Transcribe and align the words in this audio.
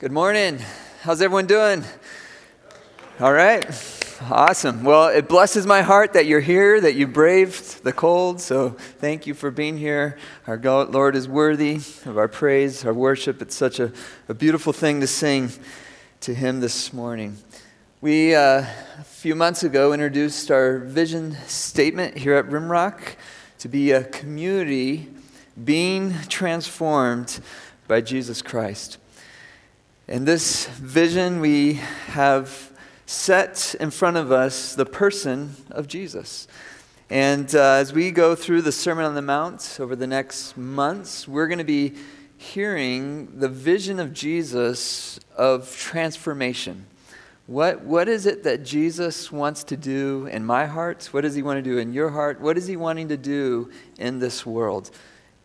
Good 0.00 0.12
morning. 0.12 0.58
How's 1.02 1.20
everyone 1.20 1.44
doing? 1.44 1.84
All 3.20 3.34
right. 3.34 3.66
Awesome. 4.30 4.82
Well, 4.82 5.08
it 5.08 5.28
blesses 5.28 5.66
my 5.66 5.82
heart 5.82 6.14
that 6.14 6.24
you're 6.24 6.40
here, 6.40 6.80
that 6.80 6.94
you 6.94 7.06
braved 7.06 7.84
the 7.84 7.92
cold. 7.92 8.40
So 8.40 8.70
thank 8.70 9.26
you 9.26 9.34
for 9.34 9.50
being 9.50 9.76
here. 9.76 10.16
Our 10.46 10.56
God, 10.56 10.94
Lord 10.94 11.14
is 11.16 11.28
worthy 11.28 11.82
of 12.06 12.16
our 12.16 12.28
praise, 12.28 12.82
our 12.86 12.94
worship. 12.94 13.42
It's 13.42 13.54
such 13.54 13.78
a, 13.78 13.92
a 14.26 14.32
beautiful 14.32 14.72
thing 14.72 15.02
to 15.02 15.06
sing 15.06 15.50
to 16.20 16.32
Him 16.32 16.60
this 16.60 16.94
morning. 16.94 17.36
We, 18.00 18.34
uh, 18.34 18.64
a 18.98 19.04
few 19.04 19.34
months 19.34 19.64
ago, 19.64 19.92
introduced 19.92 20.50
our 20.50 20.78
vision 20.78 21.36
statement 21.46 22.16
here 22.16 22.36
at 22.36 22.46
Rimrock 22.46 23.16
to 23.58 23.68
be 23.68 23.90
a 23.90 24.04
community 24.04 25.08
being 25.62 26.14
transformed 26.30 27.40
by 27.86 28.00
Jesus 28.00 28.40
Christ. 28.40 28.96
In 30.10 30.24
this 30.24 30.66
vision, 30.66 31.38
we 31.38 31.74
have 32.08 32.72
set 33.06 33.76
in 33.78 33.92
front 33.92 34.16
of 34.16 34.32
us 34.32 34.74
the 34.74 34.84
person 34.84 35.54
of 35.70 35.86
Jesus. 35.86 36.48
And 37.08 37.54
uh, 37.54 37.74
as 37.74 37.92
we 37.92 38.10
go 38.10 38.34
through 38.34 38.62
the 38.62 38.72
Sermon 38.72 39.04
on 39.04 39.14
the 39.14 39.22
Mount 39.22 39.76
over 39.78 39.94
the 39.94 40.08
next 40.08 40.56
months, 40.56 41.28
we're 41.28 41.46
going 41.46 41.58
to 41.58 41.64
be 41.64 41.94
hearing 42.36 43.38
the 43.38 43.48
vision 43.48 44.00
of 44.00 44.12
Jesus 44.12 45.20
of 45.36 45.76
transformation. 45.76 46.86
What, 47.46 47.82
what 47.82 48.08
is 48.08 48.26
it 48.26 48.42
that 48.42 48.64
Jesus 48.64 49.30
wants 49.30 49.62
to 49.62 49.76
do 49.76 50.26
in 50.26 50.44
my 50.44 50.66
heart? 50.66 51.08
What 51.12 51.20
does 51.20 51.36
he 51.36 51.42
want 51.42 51.58
to 51.58 51.62
do 51.62 51.78
in 51.78 51.92
your 51.92 52.10
heart? 52.10 52.40
What 52.40 52.58
is 52.58 52.66
he 52.66 52.76
wanting 52.76 53.10
to 53.10 53.16
do 53.16 53.70
in 53.96 54.18
this 54.18 54.44
world? 54.44 54.90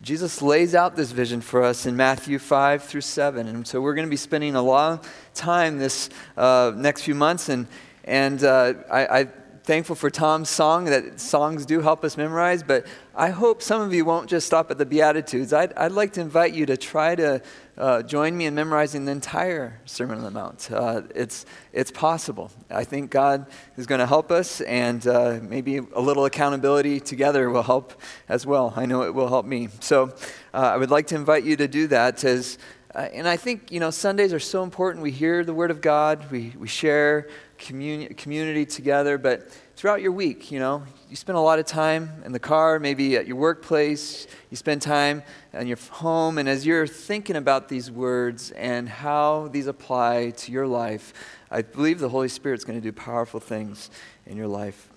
Jesus 0.01 0.41
lays 0.41 0.75
out 0.75 0.95
this 0.95 1.11
vision 1.11 1.41
for 1.41 1.63
us 1.63 1.85
in 1.85 1.95
Matthew 1.95 2.37
5 2.37 2.83
through 2.83 3.01
7. 3.01 3.47
And 3.47 3.65
so 3.65 3.79
we're 3.79 3.95
going 3.95 4.05
to 4.05 4.09
be 4.09 4.17
spending 4.17 4.55
a 4.55 4.61
long 4.61 4.99
time 5.33 5.79
this 5.79 6.09
uh, 6.37 6.73
next 6.75 7.03
few 7.03 7.15
months. 7.15 7.49
And, 7.49 7.67
and 8.03 8.43
uh, 8.43 8.73
I, 8.91 9.07
I'm 9.07 9.31
thankful 9.63 9.95
for 9.95 10.09
Tom's 10.09 10.49
song, 10.49 10.85
that 10.85 11.19
songs 11.19 11.65
do 11.65 11.81
help 11.81 12.03
us 12.03 12.17
memorize. 12.17 12.61
But 12.61 12.85
I 13.15 13.29
hope 13.29 13.61
some 13.61 13.81
of 13.81 13.93
you 13.93 14.05
won't 14.05 14.29
just 14.29 14.45
stop 14.45 14.69
at 14.69 14.77
the 14.77 14.85
Beatitudes. 14.85 15.53
I'd, 15.53 15.73
I'd 15.73 15.93
like 15.93 16.13
to 16.13 16.21
invite 16.21 16.53
you 16.53 16.65
to 16.65 16.77
try 16.77 17.15
to 17.15 17.41
uh, 17.77 18.01
join 18.01 18.37
me 18.37 18.45
in 18.45 18.55
memorizing 18.55 19.05
the 19.05 19.11
entire 19.11 19.81
Sermon 19.85 20.17
on 20.17 20.23
the 20.23 20.31
Mount. 20.31 20.69
Uh, 20.71 21.01
it's, 21.13 21.45
it's 21.73 21.91
possible. 21.91 22.51
I 22.69 22.83
think 22.83 23.11
God 23.11 23.47
is 23.75 23.85
going 23.85 23.99
to 23.99 24.05
help 24.05 24.31
us, 24.31 24.61
and 24.61 25.05
uh, 25.05 25.39
maybe 25.41 25.77
a 25.77 25.99
little 25.99 26.25
accountability 26.25 26.99
together 26.99 27.49
will 27.49 27.63
help 27.63 27.93
as 28.29 28.45
well. 28.45 28.73
I 28.75 28.85
know 28.85 29.03
it 29.03 29.13
will 29.13 29.27
help 29.27 29.45
me. 29.45 29.69
So 29.81 30.15
uh, 30.53 30.57
I 30.57 30.77
would 30.77 30.91
like 30.91 31.07
to 31.07 31.15
invite 31.15 31.43
you 31.43 31.55
to 31.57 31.67
do 31.67 31.87
that 31.87 32.23
as. 32.23 32.57
Uh, 32.93 33.09
and 33.13 33.27
I 33.27 33.35
think, 33.35 33.73
you 33.73 33.81
know, 33.81 33.91
Sundays 33.91 34.31
are 34.31 34.39
so 34.39 34.63
important. 34.63 35.03
We 35.03 35.11
hear 35.11 35.43
the 35.43 35.53
Word 35.53 35.69
of 35.69 35.81
God, 35.81 36.31
we, 36.31 36.53
we 36.57 36.69
share 36.69 37.27
communi- 37.59 38.15
community 38.15 38.65
together, 38.65 39.17
but 39.17 39.49
throughout 39.85 40.01
your 40.01 40.11
week, 40.11 40.49
you 40.49 40.57
know, 40.57 40.81
you 41.11 41.15
spend 41.15 41.37
a 41.37 41.39
lot 41.39 41.59
of 41.59 41.65
time 41.67 42.09
in 42.25 42.31
the 42.31 42.39
car, 42.39 42.79
maybe 42.79 43.15
at 43.17 43.27
your 43.27 43.35
workplace, 43.35 44.25
you 44.49 44.57
spend 44.57 44.81
time 44.81 45.21
in 45.53 45.67
your 45.67 45.77
home, 45.91 46.39
and 46.39 46.49
as 46.49 46.65
you're 46.65 46.87
thinking 46.87 47.35
about 47.35 47.69
these 47.69 47.91
words 47.91 48.49
and 48.53 48.89
how 48.89 49.47
these 49.49 49.67
apply 49.67 50.31
to 50.31 50.51
your 50.51 50.65
life, 50.65 51.13
I 51.51 51.61
believe 51.61 51.99
the 51.99 52.09
Holy 52.09 52.29
Spirit's 52.29 52.63
going 52.63 52.81
to 52.81 52.83
do 52.83 52.91
powerful 52.91 53.39
things 53.39 53.91
in 54.25 54.37
your 54.37 54.47
life. 54.47 54.89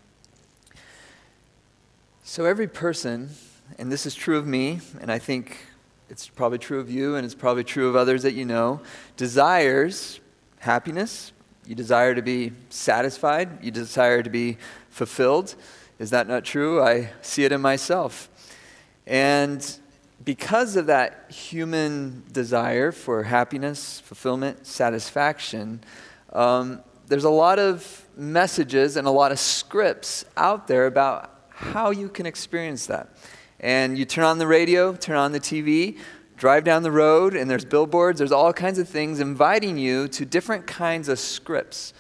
So, 2.25 2.47
every 2.47 2.67
person, 2.67 3.29
and 3.79 3.93
this 3.93 4.07
is 4.07 4.15
true 4.15 4.39
of 4.39 4.47
me, 4.47 4.81
and 5.03 5.13
I 5.13 5.19
think 5.19 5.67
it's 6.09 6.29
probably 6.29 6.57
true 6.57 6.81
of 6.81 6.91
you, 6.91 7.15
and 7.15 7.27
it's 7.27 7.35
probably 7.35 7.63
true 7.63 7.91
of 7.91 7.95
others 7.95 8.23
that 8.23 8.33
you 8.33 8.47
know, 8.47 8.81
desires 9.19 10.19
happiness, 10.61 11.33
you 11.69 11.75
desire 11.75 12.15
to 12.15 12.23
be 12.23 12.53
satisfied. 12.71 13.63
You 13.63 13.71
desire 13.71 14.23
to 14.23 14.31
be 14.31 14.57
fulfilled. 14.89 15.55
Is 15.99 16.09
that 16.11 16.27
not 16.27 16.43
true? 16.43 16.83
I 16.83 17.11
see 17.21 17.45
it 17.45 17.53
in 17.53 17.61
myself. 17.61 18.31
And 19.07 19.79
because 20.25 20.77
of 20.77 20.87
that 20.87 21.31
human 21.31 22.25
desire 22.33 22.91
for 22.91 23.23
happiness, 23.23 24.01
fulfillment, 24.01 24.67
satisfaction, 24.67 25.85
um, 26.33 26.81
there's 27.07 27.25
a 27.25 27.31
lot 27.31 27.59
of 27.59 28.07
messages 28.17 28.97
and 28.97 29.07
a 29.07 29.11
lot 29.11 29.31
of 29.31 29.39
scripts 29.39 30.25
out 30.39 30.69
there 30.69 30.87
about 30.87 31.39
how 31.51 31.91
you 31.91 32.09
can 32.09 32.25
experience 32.25 32.87
that. 32.87 33.11
And 33.61 33.99
you 33.99 34.07
turn 34.07 34.25
on 34.25 34.39
the 34.39 34.47
radio, 34.47 34.95
turn 34.95 35.17
on 35.17 35.33
the 35.33 35.41
TV, 35.41 35.99
drive 36.39 36.63
down 36.65 36.85
the 36.85 36.91
road 36.91 37.35
and 37.35 37.51
there's 37.51 37.65
billboards, 37.65 38.19
there's 38.19 38.33
all 38.33 38.53
kinds 38.53 38.79
of 38.79 38.89
things 38.89 39.21
inviting 39.21 39.77
you 39.77 40.09
to 40.09 40.25
different 40.25 40.67
kinds 40.67 41.09
of 41.09 41.19
scripts. 41.19 41.93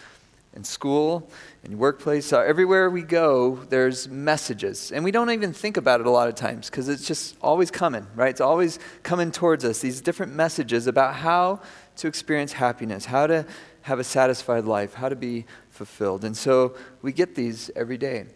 In 0.55 0.65
school, 0.65 1.31
in 1.63 1.73
your 1.73 1.79
workplace, 1.79 2.33
uh, 2.33 2.41
everywhere 2.41 2.91
we 2.91 3.03
go, 3.03 3.57
there's 3.69 4.09
messages. 4.09 4.91
And 4.91 5.05
we 5.05 5.13
don't 5.13 5.31
even 5.31 5.53
think 5.53 5.77
about 5.77 6.01
it 6.01 6.07
a 6.07 6.11
lot 6.11 6.27
of 6.29 6.35
times 6.35 6.71
because 6.71 6.89
it's 6.89 7.07
just 7.07 7.37
always 7.41 7.71
coming, 7.71 8.07
right? 8.17 8.31
It's 8.31 8.41
always 8.41 8.81
coming 9.03 9.31
towards 9.31 9.65
us, 9.65 9.81
these 9.81 10.01
different 10.01 10.35
messages 10.35 10.87
about 10.87 11.15
how 11.15 11.61
to 11.97 12.09
experience 12.09 12.53
happiness, 12.53 13.05
how 13.05 13.27
to 13.29 13.45
have 13.83 13.99
a 13.99 14.05
satisfied 14.05 14.65
life, 14.65 14.95
how 14.95 15.09
to 15.09 15.17
be 15.17 15.45
fulfilled. 15.71 16.25
And 16.25 16.37
so 16.37 16.75
we 17.03 17.13
get 17.13 17.35
these 17.35 17.71
every 17.77 17.99
day. 17.99 18.27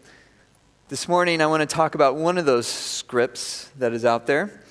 This 0.89 1.09
morning, 1.09 1.41
I 1.41 1.47
want 1.47 1.69
to 1.69 1.75
talk 1.75 1.95
about 1.95 2.17
one 2.17 2.39
of 2.39 2.45
those 2.45 2.67
scripts 2.67 3.71
that 3.79 3.93
is 3.93 4.05
out 4.05 4.27
there. 4.27 4.62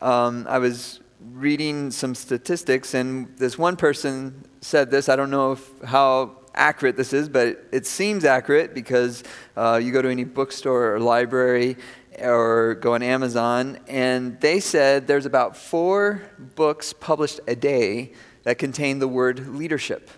Um, 0.00 0.46
I 0.48 0.58
was 0.58 1.00
reading 1.32 1.90
some 1.90 2.14
statistics, 2.14 2.94
and 2.94 3.36
this 3.36 3.58
one 3.58 3.76
person 3.76 4.44
said 4.60 4.90
this. 4.90 5.08
I 5.08 5.16
don't 5.16 5.30
know 5.30 5.52
if, 5.52 5.82
how 5.82 6.36
accurate 6.54 6.96
this 6.96 7.12
is, 7.12 7.28
but 7.28 7.64
it 7.72 7.86
seems 7.86 8.24
accurate 8.24 8.74
because 8.74 9.24
uh, 9.56 9.80
you 9.82 9.92
go 9.92 10.02
to 10.02 10.08
any 10.08 10.24
bookstore 10.24 10.94
or 10.94 11.00
library 11.00 11.76
or 12.20 12.74
go 12.74 12.94
on 12.94 13.02
Amazon, 13.02 13.78
and 13.86 14.40
they 14.40 14.60
said 14.60 15.06
there's 15.06 15.26
about 15.26 15.56
four 15.56 16.22
books 16.56 16.92
published 16.92 17.40
a 17.46 17.54
day 17.54 18.12
that 18.42 18.58
contain 18.58 18.98
the 18.98 19.08
word 19.08 19.54
leadership 19.54 20.10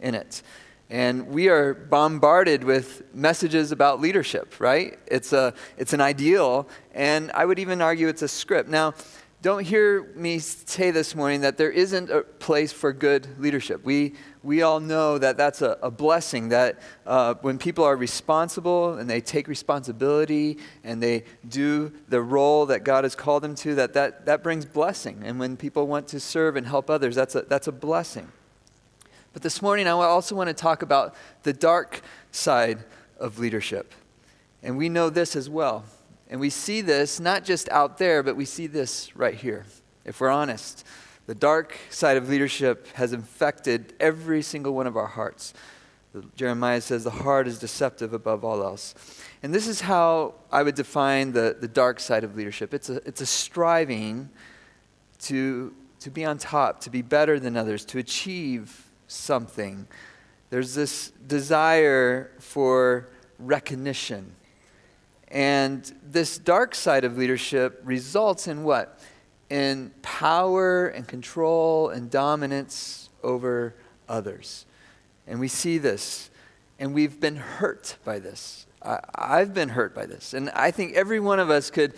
in 0.00 0.14
it. 0.14 0.42
And 0.90 1.28
we 1.28 1.48
are 1.48 1.74
bombarded 1.74 2.64
with 2.64 3.02
messages 3.14 3.72
about 3.72 4.00
leadership, 4.00 4.58
right? 4.58 4.98
It's, 5.06 5.34
a, 5.34 5.52
it's 5.76 5.92
an 5.92 6.00
ideal, 6.00 6.66
and 6.94 7.30
I 7.32 7.44
would 7.44 7.58
even 7.58 7.82
argue 7.82 8.08
it's 8.08 8.22
a 8.22 8.28
script. 8.28 8.70
Now, 8.70 8.94
don't 9.40 9.64
hear 9.64 10.02
me 10.16 10.40
say 10.40 10.90
this 10.90 11.14
morning 11.14 11.42
that 11.42 11.56
there 11.56 11.70
isn't 11.70 12.10
a 12.10 12.22
place 12.22 12.72
for 12.72 12.92
good 12.92 13.38
leadership. 13.38 13.84
We, 13.84 14.14
we 14.42 14.62
all 14.62 14.80
know 14.80 15.16
that 15.16 15.36
that's 15.36 15.62
a, 15.62 15.78
a 15.80 15.92
blessing, 15.92 16.48
that 16.48 16.80
uh, 17.06 17.34
when 17.40 17.56
people 17.56 17.84
are 17.84 17.96
responsible 17.96 18.94
and 18.94 19.08
they 19.08 19.20
take 19.20 19.46
responsibility 19.46 20.58
and 20.82 21.00
they 21.00 21.22
do 21.48 21.92
the 22.08 22.20
role 22.20 22.66
that 22.66 22.82
God 22.82 23.04
has 23.04 23.14
called 23.14 23.44
them 23.44 23.54
to, 23.56 23.76
that, 23.76 23.92
that, 23.94 24.26
that 24.26 24.42
brings 24.42 24.64
blessing. 24.64 25.22
And 25.24 25.38
when 25.38 25.56
people 25.56 25.86
want 25.86 26.08
to 26.08 26.18
serve 26.18 26.56
and 26.56 26.66
help 26.66 26.90
others, 26.90 27.14
that's 27.14 27.36
a, 27.36 27.42
that's 27.42 27.68
a 27.68 27.72
blessing. 27.72 28.26
But 29.32 29.42
this 29.42 29.62
morning, 29.62 29.86
I 29.86 29.90
also 29.90 30.34
want 30.34 30.48
to 30.48 30.54
talk 30.54 30.82
about 30.82 31.14
the 31.44 31.52
dark 31.52 32.00
side 32.32 32.80
of 33.20 33.38
leadership. 33.38 33.94
And 34.64 34.76
we 34.76 34.88
know 34.88 35.10
this 35.10 35.36
as 35.36 35.48
well. 35.48 35.84
And 36.28 36.40
we 36.40 36.50
see 36.50 36.80
this 36.80 37.18
not 37.18 37.44
just 37.44 37.68
out 37.70 37.98
there, 37.98 38.22
but 38.22 38.36
we 38.36 38.44
see 38.44 38.66
this 38.66 39.16
right 39.16 39.34
here. 39.34 39.64
If 40.04 40.20
we're 40.20 40.30
honest, 40.30 40.86
the 41.26 41.34
dark 41.34 41.76
side 41.90 42.16
of 42.16 42.28
leadership 42.28 42.86
has 42.94 43.12
infected 43.12 43.94
every 43.98 44.42
single 44.42 44.74
one 44.74 44.86
of 44.86 44.96
our 44.96 45.06
hearts. 45.06 45.54
Jeremiah 46.36 46.80
says 46.80 47.04
the 47.04 47.10
heart 47.10 47.46
is 47.46 47.58
deceptive 47.58 48.12
above 48.12 48.44
all 48.44 48.62
else. 48.62 48.94
And 49.42 49.54
this 49.54 49.66
is 49.66 49.82
how 49.82 50.34
I 50.50 50.62
would 50.62 50.74
define 50.74 51.32
the, 51.32 51.56
the 51.58 51.68
dark 51.68 52.00
side 52.00 52.24
of 52.24 52.36
leadership 52.36 52.72
it's 52.74 52.88
a, 52.88 52.96
it's 53.06 53.20
a 53.20 53.26
striving 53.26 54.30
to, 55.20 55.74
to 56.00 56.10
be 56.10 56.24
on 56.24 56.38
top, 56.38 56.80
to 56.80 56.90
be 56.90 57.02
better 57.02 57.38
than 57.38 57.56
others, 57.56 57.84
to 57.86 57.98
achieve 57.98 58.90
something. 59.06 59.86
There's 60.50 60.74
this 60.74 61.10
desire 61.26 62.30
for 62.38 63.08
recognition 63.38 64.34
and 65.28 65.92
this 66.02 66.38
dark 66.38 66.74
side 66.74 67.04
of 67.04 67.18
leadership 67.18 67.80
results 67.84 68.48
in 68.48 68.64
what? 68.64 68.98
In 69.50 69.92
power 70.02 70.88
and 70.88 71.06
control 71.06 71.90
and 71.90 72.10
dominance 72.10 73.10
over 73.22 73.74
others. 74.08 74.64
And 75.26 75.38
we 75.38 75.48
see 75.48 75.78
this, 75.78 76.30
and 76.78 76.94
we've 76.94 77.20
been 77.20 77.36
hurt 77.36 77.96
by 78.04 78.18
this. 78.18 78.66
I, 78.82 79.40
have 79.40 79.52
been 79.52 79.70
hurt 79.70 79.94
by 79.94 80.06
this. 80.06 80.32
And 80.32 80.50
I 80.50 80.70
think 80.70 80.94
every 80.94 81.20
one 81.20 81.40
of 81.40 81.50
us 81.50 81.70
could 81.70 81.94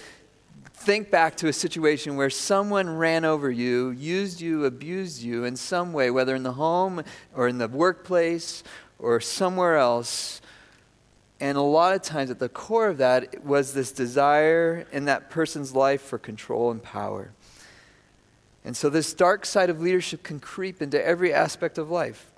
think 0.73 1.11
back 1.11 1.37
to 1.37 1.49
a 1.49 1.53
situation 1.53 2.17
where 2.17 2.31
someone 2.31 2.97
ran 2.97 3.25
over 3.25 3.51
you, 3.51 3.91
used 3.91 4.41
you, 4.41 4.65
abused 4.65 5.23
you 5.23 5.45
in 5.45 5.55
some 5.55 5.93
way, 5.93 6.11
whether 6.11 6.35
in 6.35 6.43
the 6.43 6.53
home 6.53 7.03
or 7.35 7.49
in 7.49 7.59
the 7.59 7.69
workplace 7.69 8.65
or 8.99 9.21
somewhere 9.21 9.77
else 9.77 10.41
and 11.41 11.57
a 11.57 11.63
lot 11.63 11.95
of 11.95 12.03
times, 12.03 12.31
at 12.31 12.39
the 12.39 12.51
core 12.51 12.89
of 12.89 12.99
that 12.99 13.43
was 13.43 13.73
this 13.73 13.93
desire 13.93 14.87
in 14.93 15.07
that 15.07 15.31
person's 15.31 15.75
life 15.75 16.03
for 16.03 16.19
control 16.19 16.71
and 16.71 16.83
power. 16.83 17.33
And 18.63 18.77
so, 18.77 18.91
this 18.91 19.15
dark 19.15 19.47
side 19.47 19.71
of 19.71 19.81
leadership 19.81 20.23
can 20.23 20.39
creep 20.39 20.83
into 20.83 21.03
every 21.03 21.33
aspect 21.33 21.79
of 21.79 21.91
life, 21.91 22.31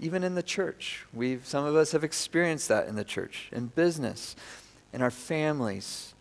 even 0.00 0.24
in 0.24 0.34
the 0.34 0.42
church. 0.42 1.04
We've, 1.12 1.46
some 1.46 1.66
of 1.66 1.76
us 1.76 1.92
have 1.92 2.04
experienced 2.04 2.68
that 2.68 2.88
in 2.88 2.96
the 2.96 3.04
church, 3.04 3.50
in 3.52 3.66
business, 3.66 4.34
in 4.94 5.02
our 5.02 5.10
families. 5.10 6.14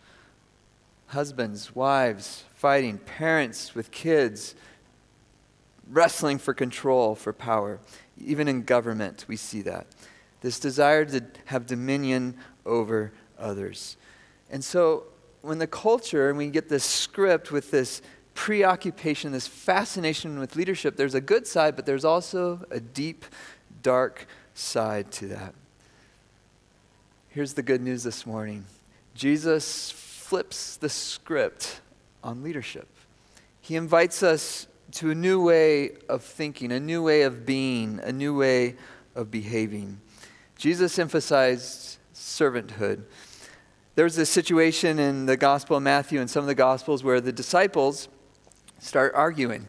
Husbands, 1.07 1.75
wives, 1.75 2.43
fighting, 2.55 2.97
parents 2.97 3.75
with 3.75 3.91
kids, 3.91 4.55
wrestling 5.89 6.37
for 6.37 6.53
control, 6.53 7.15
for 7.15 7.33
power. 7.33 7.79
Even 8.17 8.47
in 8.47 8.63
government, 8.63 9.25
we 9.27 9.35
see 9.35 9.61
that. 9.61 9.87
This 10.41 10.59
desire 10.59 11.05
to 11.05 11.23
have 11.45 11.65
dominion 11.65 12.35
over 12.65 13.11
others. 13.37 13.97
And 14.49 14.63
so, 14.63 15.05
when 15.41 15.57
the 15.57 15.67
culture, 15.67 16.29
and 16.29 16.37
we 16.37 16.49
get 16.49 16.69
this 16.69 16.83
script 16.83 17.51
with 17.51 17.71
this 17.71 18.01
preoccupation, 18.33 19.31
this 19.31 19.47
fascination 19.47 20.39
with 20.39 20.55
leadership, 20.55 20.97
there's 20.97 21.15
a 21.15 21.21
good 21.21 21.47
side, 21.47 21.75
but 21.75 21.85
there's 21.85 22.05
also 22.05 22.65
a 22.69 22.79
deep, 22.79 23.25
dark 23.81 24.27
side 24.53 25.11
to 25.11 25.27
that. 25.27 25.53
Here's 27.29 27.53
the 27.53 27.63
good 27.63 27.81
news 27.81 28.03
this 28.03 28.25
morning 28.25 28.65
Jesus 29.15 29.91
flips 29.91 30.77
the 30.77 30.89
script 30.89 31.81
on 32.23 32.43
leadership. 32.43 32.87
He 33.61 33.75
invites 33.75 34.23
us 34.23 34.67
to 34.93 35.11
a 35.11 35.15
new 35.15 35.41
way 35.41 35.91
of 36.09 36.23
thinking, 36.23 36.71
a 36.71 36.79
new 36.79 37.03
way 37.03 37.21
of 37.21 37.45
being, 37.45 37.99
a 38.03 38.11
new 38.11 38.37
way 38.37 38.75
of 39.15 39.31
behaving. 39.31 39.99
Jesus 40.61 40.99
emphasized 40.99 41.97
servanthood. 42.13 43.01
There's 43.95 44.15
this 44.15 44.29
situation 44.29 44.99
in 44.99 45.25
the 45.25 45.35
Gospel 45.35 45.77
of 45.77 45.81
Matthew 45.81 46.21
and 46.21 46.29
some 46.29 46.41
of 46.41 46.47
the 46.47 46.53
Gospels 46.53 47.03
where 47.03 47.19
the 47.19 47.31
disciples 47.31 48.09
start 48.77 49.13
arguing. 49.15 49.67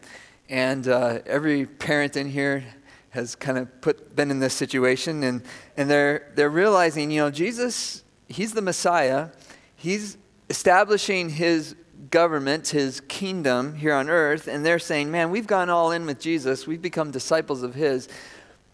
And 0.49 0.87
uh, 0.87 1.21
every 1.25 1.65
parent 1.65 2.15
in 2.15 2.29
here 2.29 2.63
has 3.09 3.33
kind 3.33 3.57
of 3.57 3.81
put, 3.81 4.15
been 4.15 4.29
in 4.29 4.37
this 4.37 4.53
situation, 4.53 5.23
and, 5.23 5.41
and 5.77 5.89
they're, 5.89 6.31
they're 6.35 6.51
realizing, 6.51 7.09
you 7.09 7.21
know, 7.21 7.31
Jesus, 7.31 8.03
he's 8.27 8.53
the 8.53 8.61
Messiah. 8.61 9.29
He's 9.75 10.15
establishing 10.51 11.29
his 11.29 11.75
government, 12.11 12.67
his 12.67 13.01
kingdom 13.01 13.73
here 13.73 13.93
on 13.93 14.11
earth, 14.11 14.47
and 14.47 14.63
they're 14.63 14.77
saying, 14.77 15.09
man, 15.09 15.31
we've 15.31 15.47
gone 15.47 15.71
all 15.71 15.91
in 15.91 16.05
with 16.05 16.19
Jesus. 16.19 16.67
We've 16.67 16.83
become 16.83 17.09
disciples 17.09 17.63
of 17.63 17.73
his. 17.73 18.09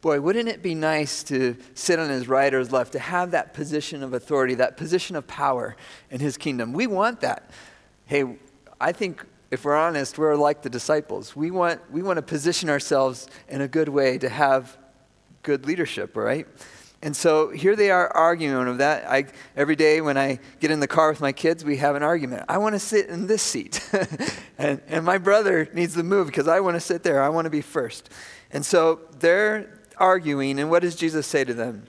Boy, 0.01 0.21
wouldn't 0.21 0.47
it 0.47 0.61
be 0.61 0.75
nice 0.75 1.23
to 1.23 1.57
sit 1.73 1.99
on 1.99 2.09
his 2.09 2.27
right 2.27 2.53
or 2.53 2.59
his 2.59 2.71
left, 2.71 2.93
to 2.93 2.99
have 2.99 3.31
that 3.31 3.53
position 3.53 4.01
of 4.01 4.13
authority, 4.13 4.55
that 4.55 4.77
position 4.77 5.15
of 5.15 5.27
power 5.27 5.75
in 6.09 6.21
his 6.21 6.37
kingdom? 6.37 6.71
We 6.71 6.87
want 6.87 7.19
that. 7.21 7.49
Hey, 8.05 8.37
I 8.79 8.93
think 8.93 9.25
if 9.51 9.65
we're 9.65 9.75
honest, 9.75 10.17
we're 10.17 10.35
like 10.35 10.61
the 10.61 10.69
disciples. 10.69 11.35
We 11.35 11.51
want, 11.51 11.81
we 11.91 12.01
want 12.01 12.17
to 12.17 12.21
position 12.21 12.69
ourselves 12.69 13.27
in 13.49 13.61
a 13.61 13.67
good 13.67 13.89
way 13.89 14.17
to 14.19 14.29
have 14.29 14.77
good 15.43 15.65
leadership, 15.65 16.15
right? 16.15 16.47
And 17.01 17.15
so 17.15 17.49
here 17.49 17.75
they 17.75 17.91
are 17.91 18.09
arguing 18.09 18.67
of 18.67 18.79
that. 18.79 19.09
I, 19.09 19.25
every 19.55 19.75
day 19.75 20.01
when 20.01 20.17
I 20.17 20.39
get 20.59 20.69
in 20.69 20.79
the 20.79 20.87
car 20.87 21.09
with 21.09 21.21
my 21.21 21.31
kids, 21.31 21.63
we 21.63 21.77
have 21.77 21.95
an 21.95 22.03
argument. 22.03 22.43
I 22.49 22.57
want 22.57 22.75
to 22.75 22.79
sit 22.79 23.07
in 23.07 23.27
this 23.27 23.41
seat. 23.41 23.81
and, 24.57 24.81
and 24.87 25.05
my 25.05 25.17
brother 25.17 25.69
needs 25.73 25.95
to 25.95 26.03
move 26.03 26.27
because 26.27 26.47
I 26.47 26.59
want 26.59 26.75
to 26.75 26.81
sit 26.81 27.03
there. 27.03 27.23
I 27.23 27.29
want 27.29 27.45
to 27.45 27.49
be 27.49 27.61
first. 27.61 28.09
And 28.51 28.65
so 28.65 28.99
they're 29.19 29.78
arguing, 29.99 30.59
and 30.59 30.69
what 30.69 30.81
does 30.81 30.95
Jesus 30.95 31.27
say 31.27 31.43
to 31.43 31.53
them? 31.53 31.87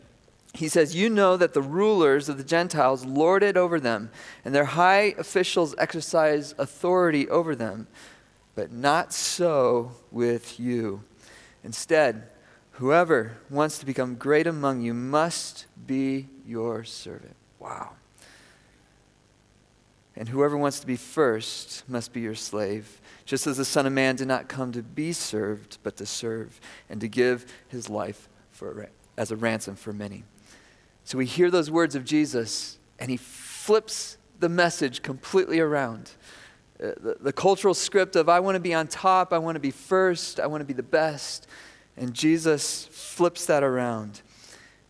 he 0.55 0.69
says, 0.69 0.95
You 0.97 1.09
know 1.09 1.37
that 1.37 1.55
the 1.55 1.63
rulers 1.63 2.29
of 2.29 2.37
the 2.37 2.45
Gentiles 2.45 3.05
lord 3.05 3.43
it 3.43 3.57
over 3.57 3.79
them, 3.79 4.11
and 4.45 4.55
their 4.55 4.65
high 4.65 5.15
officials 5.19 5.75
exercise 5.79 6.55
authority 6.59 7.29
over 7.29 7.55
them. 7.55 7.87
But 8.55 8.73
not 8.73 9.13
so 9.13 9.93
with 10.11 10.59
you. 10.59 11.05
Instead, 11.63 12.29
whoever 12.73 13.39
wants 13.49 13.79
to 13.79 13.87
become 13.87 14.17
great 14.17 14.47
among 14.47 14.81
you 14.81 14.93
must 14.93 15.67
be 15.87 16.29
your 16.45 16.85
servant. 16.85 17.37
Wow. 17.59 17.91
And 20.17 20.29
whoever 20.29 20.57
wants 20.57 20.81
to 20.81 20.87
be 20.87 20.97
first 20.97 21.89
must 21.89 22.13
be 22.13 22.21
your 22.21 22.35
slave, 22.35 23.00
just 23.31 23.47
as 23.47 23.59
the 23.59 23.65
Son 23.65 23.87
of 23.87 23.93
Man 23.93 24.17
did 24.17 24.27
not 24.27 24.49
come 24.49 24.73
to 24.73 24.83
be 24.83 25.13
served, 25.13 25.79
but 25.85 25.97
to 25.99 26.05
serve, 26.05 26.61
and 26.89 27.01
to 27.01 27.07
give 27.07 27.47
his 27.69 27.89
life 27.89 28.29
for, 28.51 28.91
as 29.17 29.31
a 29.31 29.37
ransom 29.37 29.77
for 29.77 29.93
many. 29.93 30.25
So 31.05 31.17
we 31.17 31.27
hear 31.27 31.49
those 31.49 31.71
words 31.71 31.95
of 31.95 32.05
Jesus, 32.05 32.81
and 32.99 33.09
he 33.09 33.17
flips 33.17 34.19
the 34.41 34.49
message 34.49 35.03
completely 35.03 35.61
around. 35.61 36.11
Uh, 36.83 36.87
the, 37.01 37.17
the 37.21 37.33
cultural 37.33 37.73
script 37.73 38.17
of, 38.17 38.29
I 38.29 38.41
want 38.41 38.57
to 38.57 38.61
be 38.61 38.75
on 38.75 38.89
top, 38.89 39.33
I 39.33 39.39
want 39.39 39.55
to 39.55 39.61
be 39.61 39.71
first, 39.71 40.41
I 40.41 40.49
want 40.49 40.63
to 40.63 40.65
be 40.65 40.75
the 40.75 40.83
best. 40.83 41.47
And 41.97 42.13
Jesus 42.13 42.87
flips 42.91 43.47
that 43.47 43.63
around. 43.63 44.23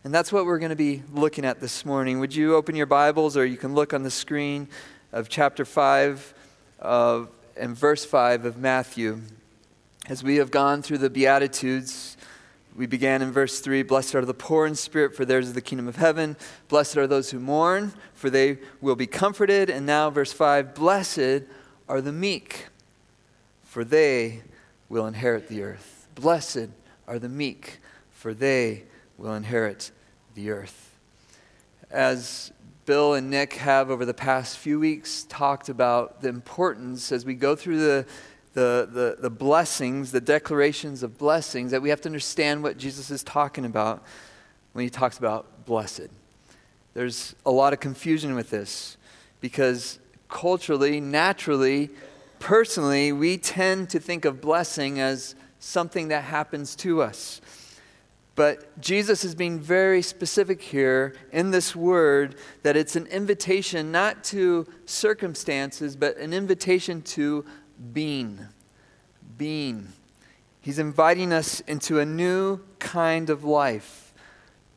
And 0.03 0.11
that's 0.11 0.33
what 0.33 0.47
we're 0.47 0.57
going 0.57 0.71
to 0.71 0.75
be 0.75 1.03
looking 1.13 1.45
at 1.45 1.59
this 1.59 1.85
morning. 1.85 2.19
Would 2.19 2.33
you 2.33 2.55
open 2.55 2.75
your 2.75 2.87
Bibles, 2.87 3.37
or 3.37 3.45
you 3.45 3.57
can 3.57 3.75
look 3.75 3.93
on 3.93 4.01
the 4.01 4.09
screen 4.09 4.67
of 5.11 5.29
chapter 5.29 5.63
5 5.63 6.33
of, 6.79 7.29
and 7.61 7.77
verse 7.77 8.03
5 8.03 8.43
of 8.45 8.57
Matthew. 8.57 9.21
As 10.09 10.23
we 10.23 10.37
have 10.37 10.49
gone 10.49 10.81
through 10.81 10.97
the 10.97 11.11
Beatitudes, 11.11 12.17
we 12.75 12.87
began 12.87 13.21
in 13.21 13.31
verse 13.31 13.59
3 13.59 13.83
Blessed 13.83 14.15
are 14.15 14.25
the 14.25 14.33
poor 14.33 14.65
in 14.65 14.73
spirit, 14.73 15.15
for 15.15 15.25
theirs 15.25 15.45
is 15.45 15.53
the 15.53 15.61
kingdom 15.61 15.87
of 15.87 15.95
heaven. 15.95 16.37
Blessed 16.69 16.97
are 16.97 17.05
those 17.05 17.29
who 17.29 17.39
mourn, 17.39 17.93
for 18.15 18.31
they 18.31 18.57
will 18.81 18.95
be 18.95 19.05
comforted. 19.05 19.69
And 19.69 19.85
now, 19.85 20.09
verse 20.09 20.33
5 20.33 20.73
Blessed 20.73 21.43
are 21.87 22.01
the 22.01 22.11
meek, 22.11 22.65
for 23.63 23.83
they 23.83 24.41
will 24.89 25.05
inherit 25.05 25.47
the 25.47 25.61
earth. 25.61 26.07
Blessed 26.15 26.69
are 27.07 27.19
the 27.19 27.29
meek, 27.29 27.77
for 28.09 28.33
they 28.33 28.85
will 29.19 29.35
inherit 29.35 29.91
the 30.33 30.49
earth. 30.49 30.97
As 31.91 32.51
Bill 32.85 33.13
and 33.13 33.29
Nick 33.29 33.53
have 33.53 33.89
over 33.89 34.05
the 34.05 34.13
past 34.13 34.57
few 34.57 34.79
weeks 34.79 35.23
talked 35.29 35.69
about 35.69 36.21
the 36.21 36.29
importance 36.29 37.11
as 37.11 37.25
we 37.25 37.35
go 37.35 37.55
through 37.55 37.79
the 37.79 38.05
the, 38.53 38.89
the, 38.91 39.15
the 39.21 39.29
blessings, 39.29 40.11
the 40.11 40.21
declarations 40.21 41.03
of 41.03 41.17
blessings, 41.17 41.71
that 41.71 41.81
we 41.81 41.89
have 41.89 42.01
to 42.01 42.09
understand 42.09 42.63
what 42.63 42.77
Jesus 42.77 43.09
is 43.09 43.23
talking 43.23 43.65
about 43.65 44.03
when 44.73 44.83
he 44.83 44.89
talks 44.89 45.17
about 45.17 45.65
blessed. 45.65 46.09
There's 46.93 47.35
a 47.45 47.51
lot 47.51 47.71
of 47.71 47.79
confusion 47.79 48.35
with 48.35 48.49
this 48.49 48.97
because 49.39 49.99
culturally, 50.27 50.99
naturally, 50.99 51.89
personally, 52.39 53.13
we 53.13 53.37
tend 53.37 53.89
to 53.91 53.99
think 53.99 54.25
of 54.25 54.41
blessing 54.41 54.99
as 54.99 55.35
something 55.59 56.09
that 56.09 56.25
happens 56.25 56.75
to 56.77 57.01
us. 57.01 57.39
But 58.35 58.79
Jesus 58.79 59.23
is 59.23 59.35
being 59.35 59.59
very 59.59 60.01
specific 60.01 60.61
here 60.61 61.13
in 61.31 61.51
this 61.51 61.75
word 61.75 62.35
that 62.63 62.77
it's 62.77 62.95
an 62.95 63.07
invitation 63.07 63.91
not 63.91 64.23
to 64.25 64.67
circumstances, 64.85 65.95
but 65.95 66.17
an 66.17 66.33
invitation 66.33 67.01
to 67.01 67.45
being. 67.93 68.39
Being. 69.37 69.89
He's 70.61 70.79
inviting 70.79 71.33
us 71.33 71.59
into 71.61 71.99
a 71.99 72.05
new 72.05 72.61
kind 72.79 73.29
of 73.29 73.43
life, 73.43 74.13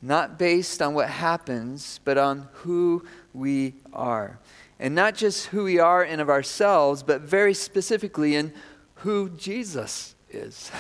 not 0.03 0.39
based 0.39 0.83
on 0.83 0.95
what 0.95 1.09
happens, 1.09 2.01
but 2.05 2.19
on 2.19 2.49
who 2.53 3.05
we 3.33 3.75
are. 3.93 4.41
And 4.81 4.95
not 4.95 5.15
just 5.15 5.47
who 5.47 5.65
we 5.65 5.79
are 5.79 6.03
in 6.03 6.19
of 6.19 6.29
ourselves, 6.29 7.03
but 7.05 7.21
very 7.21 7.55
specifically 7.55 8.35
in 8.35 8.53
who 8.97 9.29
Jesus 9.31 10.17
is. 10.29 10.73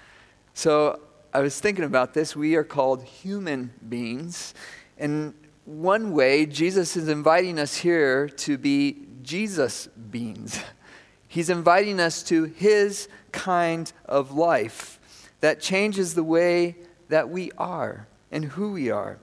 so 0.54 1.00
I 1.32 1.40
was 1.40 1.60
thinking 1.60 1.84
about 1.84 2.12
this. 2.12 2.34
We 2.34 2.56
are 2.56 2.64
called 2.64 3.04
human 3.04 3.72
beings. 3.88 4.52
And 4.98 5.34
one 5.64 6.10
way, 6.12 6.44
Jesus 6.44 6.96
is 6.96 7.08
inviting 7.08 7.58
us 7.58 7.76
here 7.76 8.28
to 8.28 8.58
be 8.58 9.06
Jesus 9.22 9.86
beings. 10.10 10.60
He's 11.28 11.48
inviting 11.48 12.00
us 12.00 12.24
to 12.24 12.42
his 12.44 13.06
kind 13.30 13.92
of 14.06 14.32
life 14.32 14.98
that 15.38 15.60
changes 15.60 16.14
the 16.14 16.24
way 16.24 16.74
that 17.08 17.28
we 17.28 17.52
are 17.56 18.08
and 18.32 18.44
who 18.44 18.72
we 18.72 18.90
are. 18.90 19.20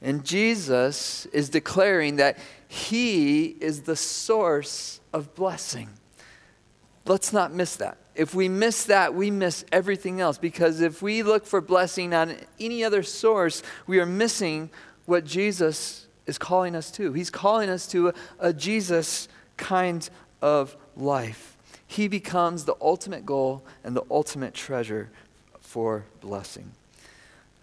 And 0.00 0.24
Jesus 0.24 1.26
is 1.26 1.48
declaring 1.48 2.16
that 2.16 2.38
he 2.68 3.46
is 3.46 3.82
the 3.82 3.96
source 3.96 5.00
of 5.12 5.34
blessing. 5.34 5.88
Let's 7.04 7.32
not 7.32 7.52
miss 7.52 7.74
that. 7.76 7.98
If 8.20 8.34
we 8.34 8.50
miss 8.50 8.84
that, 8.84 9.14
we 9.14 9.30
miss 9.30 9.64
everything 9.72 10.20
else. 10.20 10.36
Because 10.36 10.82
if 10.82 11.00
we 11.00 11.22
look 11.22 11.46
for 11.46 11.62
blessing 11.62 12.12
on 12.12 12.36
any 12.60 12.84
other 12.84 13.02
source, 13.02 13.62
we 13.86 13.98
are 13.98 14.04
missing 14.04 14.68
what 15.06 15.24
Jesus 15.24 16.06
is 16.26 16.36
calling 16.36 16.76
us 16.76 16.90
to. 16.90 17.14
He's 17.14 17.30
calling 17.30 17.70
us 17.70 17.86
to 17.86 18.08
a, 18.08 18.14
a 18.38 18.52
Jesus 18.52 19.26
kind 19.56 20.06
of 20.42 20.76
life. 20.98 21.56
He 21.86 22.08
becomes 22.08 22.66
the 22.66 22.76
ultimate 22.78 23.24
goal 23.24 23.64
and 23.82 23.96
the 23.96 24.04
ultimate 24.10 24.52
treasure 24.52 25.08
for 25.62 26.04
blessing. 26.20 26.72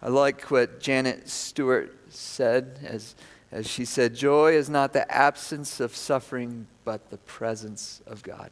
I 0.01 0.07
like 0.07 0.49
what 0.49 0.79
Janet 0.79 1.29
Stuart 1.29 1.95
said 2.09 2.79
as, 2.83 3.13
as 3.51 3.67
she 3.67 3.85
said, 3.85 4.15
Joy 4.15 4.53
is 4.53 4.71
not 4.71 4.91
the 4.91 5.09
absence 5.15 5.79
of 5.79 5.95
suffering, 5.95 6.65
but 6.83 7.11
the 7.11 7.17
presence 7.17 8.01
of 8.07 8.23
God. 8.23 8.49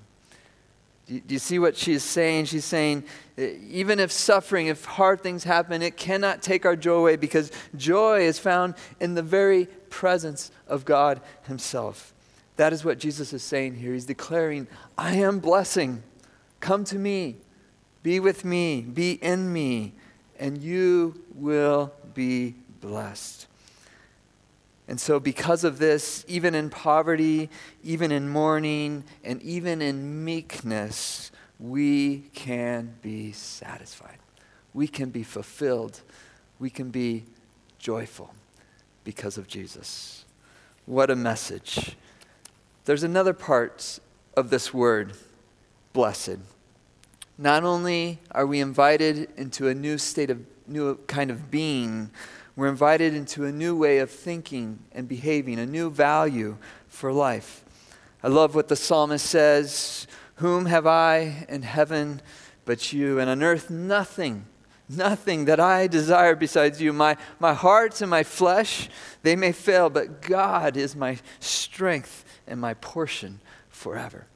Do 1.08 1.22
you 1.28 1.40
see 1.40 1.60
what 1.60 1.78
she's 1.78 2.04
saying? 2.04 2.46
She's 2.46 2.66
saying, 2.66 3.04
eh, 3.38 3.58
even 3.70 4.00
if 4.00 4.12
suffering, 4.12 4.68
if 4.68 4.86
hard 4.86 5.22
things 5.22 5.44
happen, 5.44 5.84
it 5.84 5.98
cannot 5.98 6.42
take 6.42 6.66
our 6.66 6.76
joy 6.76 6.96
away 6.96 7.16
because 7.16 7.52
joy 7.76 8.22
is 8.22 8.40
found 8.40 8.74
in 9.00 9.14
the 9.14 9.22
very 9.22 9.68
presence 9.90 10.52
of 10.68 10.84
God 10.84 11.22
Himself. 11.44 12.14
That 12.58 12.74
is 12.74 12.84
what 12.84 12.98
Jesus 12.98 13.34
is 13.34 13.44
saying 13.44 13.76
here. 13.76 13.94
He's 13.94 14.06
declaring, 14.06 14.68
I 14.98 15.16
am 15.18 15.40
blessing. 15.40 16.02
Come 16.60 16.84
to 16.86 16.98
me, 16.98 17.38
be 18.02 18.20
with 18.20 18.44
me, 18.44 18.82
be 18.82 19.14
in 19.14 19.54
me, 19.54 19.94
and 20.40 20.58
you 20.58 21.22
will 21.36 21.94
be 22.16 22.56
blessed. 22.82 23.46
And 24.88 25.00
so, 25.00 25.20
because 25.20 25.64
of 25.64 25.80
this, 25.80 26.24
even 26.28 26.54
in 26.54 26.70
poverty, 26.70 27.50
even 27.84 28.12
in 28.12 28.30
mourning, 28.30 29.04
and 29.24 29.42
even 29.42 29.82
in 29.82 30.24
meekness, 30.24 31.32
we 31.60 32.30
can 32.34 32.94
be 33.02 33.32
satisfied. 33.32 34.18
We 34.74 34.88
can 34.88 35.10
be 35.10 35.24
fulfilled. 35.24 36.02
We 36.60 36.70
can 36.70 36.92
be 36.92 37.24
joyful 37.80 38.34
because 39.04 39.38
of 39.38 39.48
Jesus. 39.48 40.26
What 40.86 41.10
a 41.10 41.16
message. 41.16 41.96
There's 42.86 43.04
another 43.04 43.34
part 43.34 44.00
of 44.38 44.50
this 44.52 44.74
word, 44.74 45.14
blessed. 45.94 46.38
Not 47.38 47.64
only 47.64 48.20
are 48.32 48.46
we 48.46 48.60
invited 48.60 49.30
into 49.36 49.68
a 49.68 49.74
new 49.74 49.98
state 49.98 50.30
of, 50.30 50.46
new 50.68 50.96
kind 51.08 51.32
of 51.32 51.50
being, 51.50 52.12
we're 52.56 52.68
invited 52.68 53.14
into 53.14 53.44
a 53.44 53.52
new 53.52 53.76
way 53.76 53.98
of 53.98 54.10
thinking 54.10 54.80
and 54.94 55.08
behaving, 55.08 55.60
a 55.60 55.66
new 55.66 55.90
value 55.90 56.58
for 56.88 57.12
life. 57.12 57.64
I 58.24 58.30
love 58.30 58.56
what 58.56 58.70
the 58.70 58.76
psalmist 58.76 59.26
says 59.26 60.08
Whom 60.36 60.66
have 60.66 60.88
I 60.88 61.46
in 61.48 61.62
heaven 61.62 62.22
but 62.66 62.92
you? 62.92 63.20
And 63.20 63.30
on 63.30 63.44
earth, 63.44 63.70
nothing, 63.70 64.46
nothing 64.90 65.46
that 65.46 65.60
I 65.60 65.88
desire 65.88 66.36
besides 66.36 66.82
you. 66.82 66.92
My, 66.92 67.18
my 67.40 67.54
heart 67.54 68.02
and 68.02 68.10
my 68.10 68.24
flesh, 68.24 68.90
they 69.24 69.36
may 69.36 69.52
fail, 69.52 69.90
but 69.90 70.22
God 70.22 70.76
is 70.78 70.96
my 70.96 71.18
strength 71.40 72.26
and 72.48 72.60
my 72.60 72.74
portion 72.76 73.40
forever. 73.70 74.28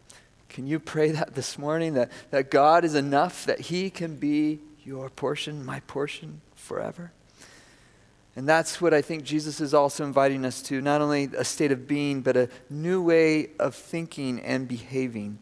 Can 0.49 0.67
you 0.67 0.79
pray 0.79 1.11
that 1.11 1.35
this 1.35 1.57
morning? 1.57 1.93
That, 1.93 2.11
that 2.31 2.51
God 2.51 2.83
is 2.83 2.95
enough, 2.95 3.45
that 3.45 3.59
He 3.59 3.89
can 3.89 4.15
be 4.15 4.59
your 4.83 5.09
portion, 5.09 5.65
my 5.65 5.79
portion 5.81 6.41
forever? 6.55 7.11
And 8.35 8.47
that's 8.47 8.79
what 8.79 8.93
I 8.93 9.01
think 9.01 9.23
Jesus 9.23 9.59
is 9.59 9.73
also 9.73 10.05
inviting 10.05 10.45
us 10.45 10.61
to 10.63 10.81
not 10.81 11.01
only 11.01 11.29
a 11.37 11.43
state 11.43 11.71
of 11.71 11.87
being, 11.87 12.21
but 12.21 12.37
a 12.37 12.49
new 12.69 13.01
way 13.01 13.49
of 13.59 13.75
thinking 13.75 14.39
and 14.41 14.67
behaving. 14.67 15.39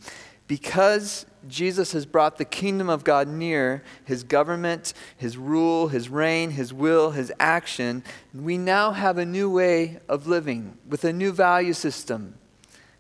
Because 0.47 1.25
Jesus 1.47 1.91
has 1.91 2.05
brought 2.05 2.37
the 2.37 2.45
kingdom 2.45 2.89
of 2.89 3.03
God 3.03 3.27
near, 3.27 3.83
his 4.05 4.23
government, 4.23 4.93
his 5.17 5.37
rule, 5.37 5.89
his 5.89 6.09
reign, 6.09 6.51
his 6.51 6.73
will, 6.73 7.11
his 7.11 7.31
action, 7.39 8.03
we 8.33 8.57
now 8.57 8.91
have 8.91 9.17
a 9.17 9.25
new 9.25 9.49
way 9.49 9.99
of 10.07 10.25
living 10.25 10.77
with 10.87 11.03
a 11.03 11.11
new 11.11 11.33
value 11.33 11.73
system. 11.73 12.35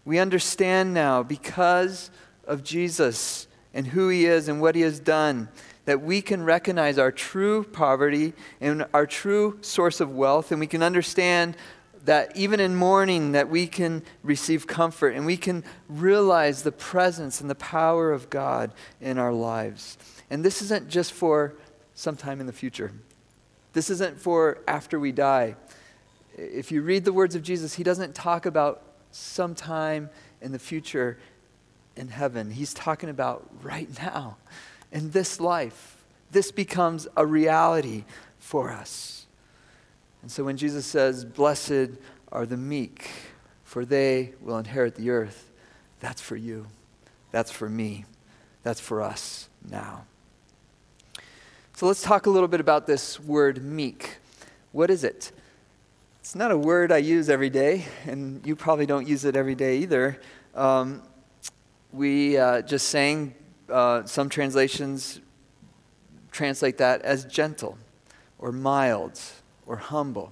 We 0.03 0.19
understand 0.19 0.93
now 0.93 1.23
because 1.23 2.11
of 2.45 2.63
Jesus 2.63 3.47
and 3.73 3.87
who 3.87 4.09
he 4.09 4.25
is 4.25 4.47
and 4.47 4.61
what 4.61 4.75
he 4.75 4.81
has 4.81 4.99
done 4.99 5.49
that 5.87 6.01
we 6.01 6.21
can 6.21 6.43
recognize 6.43 6.99
our 6.99 7.13
true 7.13 7.63
poverty 7.63 8.33
and 8.59 8.85
our 8.93 9.07
true 9.07 9.57
source 9.61 10.01
of 10.01 10.13
wealth, 10.13 10.51
and 10.51 10.59
we 10.59 10.67
can 10.67 10.83
understand 10.83 11.55
that 12.03 12.35
even 12.35 12.59
in 12.59 12.75
mourning 12.75 13.31
that 13.31 13.47
we 13.47 13.67
can 13.67 14.03
receive 14.21 14.67
comfort 14.67 15.15
and 15.15 15.25
we 15.25 15.37
can 15.37 15.63
realize 15.87 16.63
the 16.63 16.73
presence 16.73 17.39
and 17.39 17.49
the 17.49 17.55
power 17.55 18.11
of 18.11 18.29
God 18.29 18.73
in 18.99 19.17
our 19.17 19.31
lives. 19.31 19.97
And 20.29 20.43
this 20.43 20.61
isn't 20.61 20.89
just 20.89 21.13
for 21.13 21.55
sometime 21.95 22.41
in 22.41 22.47
the 22.47 22.53
future. 22.53 22.91
This 23.71 23.89
isn't 23.89 24.19
for 24.19 24.59
after 24.67 24.99
we 24.99 25.13
die. 25.13 25.55
If 26.35 26.69
you 26.69 26.81
read 26.81 27.05
the 27.05 27.13
words 27.13 27.33
of 27.33 27.43
Jesus, 27.43 27.75
he 27.75 27.83
doesn't 27.83 28.13
talk 28.13 28.45
about 28.45 28.83
sometime 29.11 30.09
in 30.41 30.51
the 30.51 30.59
future 30.59 31.17
in 31.95 32.09
heaven. 32.09 32.51
He's 32.51 32.73
talking 32.73 33.09
about 33.09 33.49
right 33.63 33.87
now 34.01 34.35
in 34.91 35.11
this 35.11 35.39
life, 35.39 35.97
this 36.31 36.51
becomes 36.51 37.07
a 37.15 37.25
reality 37.25 38.03
for 38.39 38.71
us. 38.71 39.25
And 40.21 40.31
so 40.31 40.43
when 40.43 40.57
Jesus 40.57 40.85
says, 40.85 41.25
Blessed 41.25 41.91
are 42.31 42.45
the 42.45 42.57
meek, 42.57 43.09
for 43.63 43.85
they 43.85 44.33
will 44.41 44.57
inherit 44.57 44.95
the 44.95 45.09
earth, 45.09 45.51
that's 45.99 46.21
for 46.21 46.35
you. 46.35 46.67
That's 47.31 47.51
for 47.51 47.69
me. 47.69 48.05
That's 48.63 48.79
for 48.79 49.01
us 49.01 49.49
now. 49.69 50.05
So 51.73 51.85
let's 51.85 52.01
talk 52.01 52.25
a 52.25 52.29
little 52.29 52.47
bit 52.47 52.59
about 52.59 52.87
this 52.87 53.19
word 53.19 53.63
meek. 53.63 54.17
What 54.71 54.89
is 54.89 55.03
it? 55.03 55.31
It's 56.19 56.35
not 56.35 56.51
a 56.51 56.57
word 56.57 56.91
I 56.91 56.97
use 56.97 57.29
every 57.29 57.49
day, 57.49 57.85
and 58.05 58.45
you 58.45 58.55
probably 58.55 58.85
don't 58.85 59.07
use 59.07 59.25
it 59.25 59.35
every 59.35 59.55
day 59.55 59.77
either. 59.77 60.19
Um, 60.55 61.01
we 61.93 62.37
uh, 62.37 62.63
just 62.63 62.89
sang 62.89 63.33
uh, 63.69 64.05
some 64.05 64.29
translations 64.29 65.19
translate 66.31 66.77
that 66.77 67.01
as 67.01 67.25
gentle 67.25 67.77
or 68.39 68.51
mild 68.51 69.19
or 69.65 69.77
humble. 69.77 70.31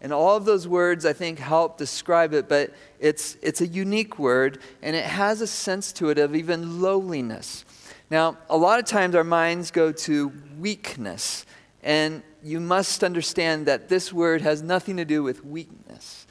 And 0.00 0.12
all 0.12 0.36
of 0.36 0.44
those 0.46 0.66
words, 0.66 1.04
I 1.04 1.12
think, 1.12 1.38
help 1.38 1.76
describe 1.76 2.32
it, 2.32 2.48
but 2.48 2.72
it's, 2.98 3.36
it's 3.42 3.60
a 3.60 3.66
unique 3.66 4.18
word, 4.18 4.58
and 4.80 4.96
it 4.96 5.04
has 5.04 5.42
a 5.42 5.46
sense 5.46 5.92
to 5.94 6.08
it 6.08 6.18
of 6.18 6.34
even 6.34 6.80
lowliness. 6.80 7.64
Now, 8.10 8.38
a 8.48 8.56
lot 8.56 8.78
of 8.78 8.86
times 8.86 9.14
our 9.14 9.24
minds 9.24 9.70
go 9.70 9.92
to 9.92 10.32
weakness, 10.58 11.44
and 11.82 12.22
you 12.42 12.60
must 12.60 13.04
understand 13.04 13.66
that 13.66 13.88
this 13.88 14.12
word 14.12 14.40
has 14.40 14.62
nothing 14.62 14.96
to 14.96 15.04
do 15.04 15.22
with 15.22 15.44
weakness. 15.44 16.26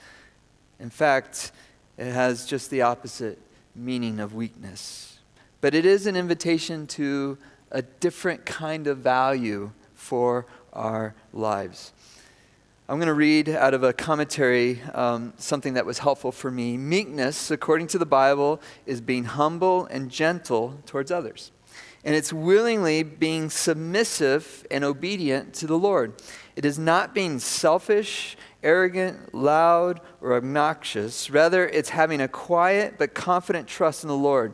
In 0.79 0.89
fact, 0.89 1.51
it 1.97 2.11
has 2.11 2.45
just 2.45 2.71
the 2.71 2.81
opposite 2.81 3.37
meaning 3.75 4.19
of 4.19 4.33
weakness. 4.33 5.08
But 5.61 5.75
it 5.75 5.85
is 5.85 6.07
an 6.07 6.15
invitation 6.15 6.87
to 6.87 7.37
a 7.71 7.81
different 7.81 8.45
kind 8.45 8.87
of 8.87 8.99
value 8.99 9.71
for 9.93 10.45
our 10.73 11.15
lives. 11.33 11.91
I'm 12.87 12.97
going 12.97 13.07
to 13.07 13.13
read 13.13 13.49
out 13.49 13.73
of 13.73 13.83
a 13.83 13.93
commentary 13.93 14.81
um, 14.93 15.33
something 15.37 15.75
that 15.75 15.85
was 15.85 15.99
helpful 15.99 16.31
for 16.31 16.49
me. 16.49 16.77
Meekness, 16.77 17.51
according 17.51 17.87
to 17.87 17.99
the 17.99 18.05
Bible, 18.05 18.61
is 18.87 18.99
being 19.01 19.25
humble 19.25 19.85
and 19.87 20.09
gentle 20.09 20.79
towards 20.87 21.11
others. 21.11 21.51
And 22.03 22.15
it's 22.15 22.31
willingly 22.33 23.03
being 23.03 23.49
submissive 23.49 24.65
and 24.71 24.83
obedient 24.83 25.53
to 25.55 25.67
the 25.67 25.77
Lord. 25.77 26.13
It 26.55 26.65
is 26.65 26.79
not 26.79 27.13
being 27.13 27.37
selfish, 27.37 28.37
arrogant, 28.63 29.35
loud, 29.35 29.99
or 30.21 30.33
obnoxious. 30.33 31.29
Rather, 31.29 31.67
it's 31.67 31.89
having 31.89 32.21
a 32.21 32.27
quiet 32.27 32.95
but 32.97 33.13
confident 33.13 33.67
trust 33.67 34.03
in 34.03 34.07
the 34.07 34.15
Lord 34.15 34.53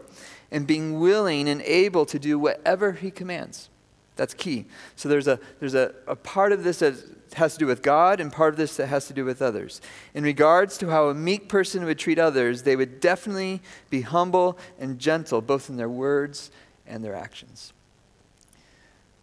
and 0.55 0.65
being 0.65 1.01
willing 1.01 1.49
and 1.49 1.61
able 1.63 2.05
to 2.05 2.17
do 2.17 2.39
whatever 2.39 2.93
he 2.93 3.11
commands. 3.11 3.69
That's 4.15 4.33
key. 4.33 4.67
So 4.95 5.09
there's 5.09 5.27
a, 5.27 5.37
there's 5.59 5.73
a, 5.73 5.93
a 6.07 6.15
part 6.15 6.53
of 6.53 6.63
this 6.63 6.79
that 6.79 6.95
has 7.33 7.51
to 7.55 7.59
do 7.59 7.65
with 7.65 7.81
God 7.81 8.21
and 8.21 8.31
part 8.31 8.53
of 8.53 8.57
this 8.57 8.77
that 8.77 8.87
has 8.87 9.05
to 9.07 9.13
do 9.13 9.25
with 9.25 9.41
others. 9.41 9.81
In 10.13 10.23
regards 10.23 10.77
to 10.77 10.89
how 10.89 11.09
a 11.09 11.13
meek 11.13 11.49
person 11.49 11.83
would 11.83 11.99
treat 11.99 12.17
others, 12.17 12.63
they 12.63 12.77
would 12.77 13.01
definitely 13.01 13.61
be 13.89 13.99
humble 13.99 14.57
and 14.79 14.97
gentle, 14.97 15.41
both 15.41 15.69
in 15.69 15.75
their 15.75 15.89
words 15.89 16.51
and 16.87 17.03
their 17.03 17.15
actions. 17.15 17.73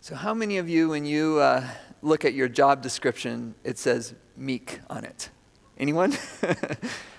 So, 0.03 0.15
how 0.15 0.35
many 0.35 0.59
of 0.59 0.69
you, 0.69 0.91
when 0.91 1.07
you 1.07 1.39
uh, 1.39 1.67
look 2.03 2.27
at 2.27 2.35
your 2.35 2.49
job 2.49 2.83
description, 2.83 3.55
it 3.65 3.79
says 3.79 4.13
meek 4.37 4.81
on 4.91 5.07
it? 5.07 5.31
Anyone? 5.79 6.13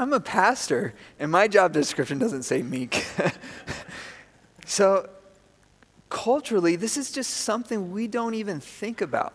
I'm 0.00 0.14
a 0.14 0.20
pastor, 0.20 0.94
and 1.18 1.30
my 1.30 1.46
job 1.46 1.74
description 1.74 2.18
doesn't 2.18 2.44
say 2.44 2.62
meek. 2.62 3.04
so, 4.64 5.10
culturally, 6.08 6.74
this 6.74 6.96
is 6.96 7.12
just 7.12 7.30
something 7.30 7.92
we 7.92 8.08
don't 8.08 8.32
even 8.32 8.60
think 8.60 9.02
about. 9.02 9.34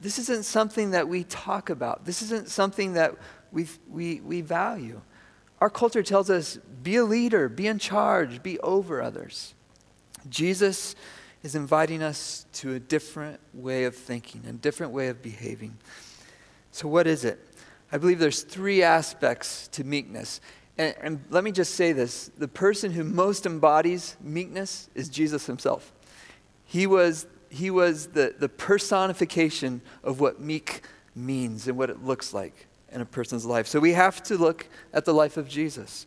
This 0.00 0.18
isn't 0.18 0.46
something 0.46 0.92
that 0.92 1.06
we 1.06 1.24
talk 1.24 1.68
about. 1.68 2.06
This 2.06 2.22
isn't 2.22 2.48
something 2.48 2.94
that 2.94 3.14
we, 3.52 3.66
we, 3.90 4.20
we 4.20 4.40
value. 4.40 5.02
Our 5.60 5.68
culture 5.68 6.02
tells 6.02 6.30
us 6.30 6.56
be 6.82 6.96
a 6.96 7.04
leader, 7.04 7.50
be 7.50 7.66
in 7.66 7.78
charge, 7.78 8.42
be 8.42 8.58
over 8.60 9.02
others. 9.02 9.52
Jesus 10.30 10.96
is 11.42 11.54
inviting 11.54 12.02
us 12.02 12.46
to 12.54 12.72
a 12.72 12.80
different 12.80 13.38
way 13.52 13.84
of 13.84 13.94
thinking, 13.94 14.44
a 14.48 14.52
different 14.54 14.92
way 14.92 15.08
of 15.08 15.20
behaving. 15.20 15.76
So, 16.72 16.88
what 16.88 17.06
is 17.06 17.22
it? 17.22 17.38
I 17.92 17.98
believe 17.98 18.18
there's 18.18 18.42
three 18.42 18.82
aspects 18.82 19.68
to 19.68 19.84
meekness. 19.84 20.40
And, 20.78 20.94
and, 21.00 21.24
let 21.30 21.44
me 21.44 21.52
just 21.52 21.74
say 21.74 21.92
this 21.92 22.30
the 22.36 22.48
person 22.48 22.92
who 22.92 23.04
most 23.04 23.46
embodies 23.46 24.16
meekness 24.20 24.90
is 24.94 25.08
Jesus 25.08 25.46
himself. 25.46 25.92
He 26.64 26.86
was, 26.86 27.26
he 27.48 27.70
was 27.70 28.08
the, 28.08 28.34
the 28.38 28.48
personification 28.48 29.80
of 30.02 30.20
what 30.20 30.40
meek 30.40 30.82
means 31.14 31.68
and 31.68 31.78
what 31.78 31.88
it 31.88 32.04
looks 32.04 32.34
like 32.34 32.66
in 32.92 33.00
a 33.00 33.06
person's 33.06 33.46
life. 33.46 33.66
So 33.66 33.80
we 33.80 33.92
have 33.92 34.22
to 34.24 34.36
look 34.36 34.68
at 34.92 35.04
the 35.04 35.14
life 35.14 35.36
of 35.36 35.48
Jesus. 35.48 36.06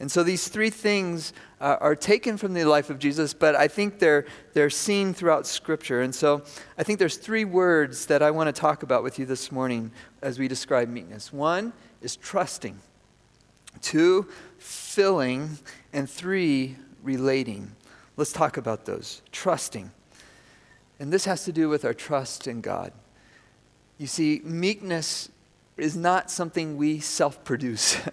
And 0.00 0.10
so 0.10 0.22
these 0.22 0.46
three 0.48 0.70
things 0.70 1.32
uh, 1.60 1.76
are 1.80 1.96
taken 1.96 2.36
from 2.36 2.54
the 2.54 2.64
life 2.64 2.88
of 2.88 3.00
Jesus, 3.00 3.34
but 3.34 3.56
I 3.56 3.66
think 3.66 3.98
they're, 3.98 4.26
they're 4.52 4.70
seen 4.70 5.12
throughout 5.12 5.46
Scripture. 5.46 6.02
And 6.02 6.14
so 6.14 6.42
I 6.76 6.84
think 6.84 7.00
there's 7.00 7.16
three 7.16 7.44
words 7.44 8.06
that 8.06 8.22
I 8.22 8.30
want 8.30 8.54
to 8.54 8.58
talk 8.58 8.84
about 8.84 9.02
with 9.02 9.18
you 9.18 9.26
this 9.26 9.50
morning 9.50 9.90
as 10.22 10.38
we 10.38 10.46
describe 10.46 10.88
meekness. 10.88 11.32
One 11.32 11.72
is 12.00 12.14
trusting, 12.14 12.78
two, 13.82 14.28
filling, 14.58 15.58
and 15.92 16.08
three, 16.08 16.76
relating. 17.02 17.72
Let's 18.16 18.32
talk 18.32 18.56
about 18.56 18.84
those. 18.84 19.22
Trusting. 19.32 19.90
And 21.00 21.12
this 21.12 21.24
has 21.24 21.44
to 21.44 21.52
do 21.52 21.68
with 21.68 21.84
our 21.84 21.94
trust 21.94 22.46
in 22.46 22.60
God. 22.60 22.92
You 23.98 24.06
see, 24.06 24.40
meekness 24.44 25.28
is 25.78 25.96
not 25.96 26.30
something 26.30 26.76
we 26.76 27.00
self 27.00 27.44
produce. 27.44 27.98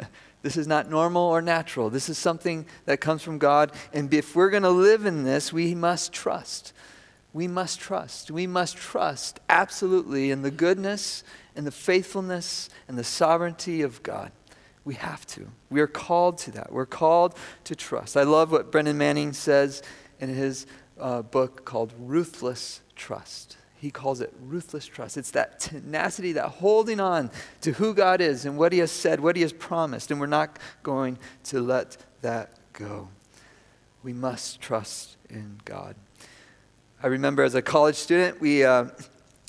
This 0.46 0.58
is 0.58 0.68
not 0.68 0.92
normal 0.92 1.24
or 1.24 1.42
natural. 1.42 1.90
This 1.90 2.08
is 2.08 2.20
something 2.20 2.68
that 2.86 3.02
comes 3.02 3.24
from 3.24 3.40
God. 3.40 3.72
And 3.92 4.14
if 4.14 4.36
we're 4.36 4.52
going 4.52 4.62
to 4.62 4.70
live 4.70 5.08
in 5.08 5.24
this, 5.24 5.52
we 5.52 5.74
must 5.74 6.14
trust. 6.14 6.72
We 7.34 7.48
must 7.48 7.80
trust. 7.80 8.30
We 8.30 8.46
must 8.46 8.78
trust 8.78 9.40
absolutely 9.50 10.30
in 10.30 10.44
the 10.44 10.52
goodness 10.52 11.24
and 11.56 11.66
the 11.66 11.72
faithfulness 11.72 12.70
and 12.88 12.96
the 12.96 13.04
sovereignty 13.04 13.82
of 13.82 14.04
God. 14.04 14.32
We 14.84 14.94
have 14.94 15.26
to. 15.30 15.48
We 15.72 15.82
are 15.82 15.88
called 15.88 16.38
to 16.38 16.52
that. 16.52 16.72
We're 16.72 16.86
called 16.86 17.36
to 17.64 17.76
trust. 17.76 18.16
I 18.16 18.22
love 18.22 18.52
what 18.52 18.72
Brennan 18.72 19.00
Manning 19.00 19.34
says 19.34 19.82
in 20.20 20.30
his 20.30 20.68
uh, 21.00 21.24
book 21.24 21.66
called 21.66 21.92
Ruthless 21.98 22.82
Trust 22.96 23.58
he 23.86 23.92
calls 23.92 24.20
it 24.20 24.34
ruthless 24.42 24.88
trust. 24.88 25.16
It's 25.16 25.30
that 25.32 25.60
tenacity, 25.60 26.32
that 26.34 26.48
holding 26.48 27.00
on 27.00 27.30
to 27.62 27.72
who 27.74 27.94
God 27.94 28.20
is 28.20 28.44
and 28.44 28.58
what 28.58 28.74
he 28.74 28.80
has 28.80 28.90
said, 28.90 29.20
what 29.20 29.36
he 29.36 29.44
has 29.44 29.54
promised, 29.54 30.10
and 30.10 30.20
we're 30.20 30.26
not 30.26 30.58
going 30.82 31.20
to 31.46 31.62
let 31.62 31.96
that 32.24 32.50
go. 32.74 33.10
We 34.02 34.12
must 34.12 34.60
trust 34.60 35.18
in 35.30 35.62
God. 35.66 35.96
I 37.04 37.08
remember 37.08 37.44
as 37.44 37.54
a 37.54 37.62
college 37.62 37.96
student, 37.96 38.42
we 38.42 38.64
uh, 38.64 38.86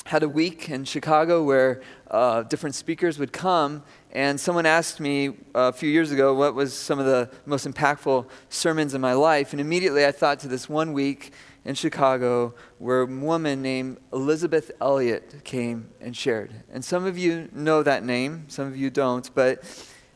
had 0.05 0.23
a 0.23 0.29
week 0.29 0.69
in 0.69 0.85
Chicago 0.85 1.43
where 1.43 1.81
uh, 2.11 2.43
different 2.43 2.75
speakers 2.75 3.19
would 3.19 3.33
come, 3.33 3.85
and 4.13 4.39
someone 4.39 4.67
asked 4.67 5.01
me 5.01 5.31
a 5.55 5.73
few 5.73 5.89
years 5.89 6.13
ago 6.13 6.35
what 6.35 6.55
was 6.55 6.75
some 6.75 6.99
of 6.99 7.07
the 7.07 7.31
most 7.47 7.67
impactful 7.67 8.27
sermons 8.51 8.93
in 8.93 9.01
my 9.01 9.15
life, 9.15 9.53
and 9.53 9.63
immediately 9.63 10.05
I 10.05 10.13
thought 10.13 10.41
to 10.41 10.49
this 10.49 10.69
one 10.69 10.93
week 10.93 11.33
in 11.67 11.75
Chicago 11.75 12.55
where 12.79 13.03
a 13.03 13.07
woman 13.07 13.61
named 13.61 13.99
Elisabeth 14.13 14.71
Elliot 14.81 15.43
came 15.43 15.91
and 16.01 16.17
shared. 16.17 16.53
And 16.73 16.85
some 16.85 17.05
of 17.05 17.19
you 17.19 17.49
know 17.53 17.83
that 17.83 18.05
name, 18.05 18.45
some 18.49 18.69
of 18.69 18.77
you 18.77 18.89
don't, 18.89 19.29
but 19.35 19.65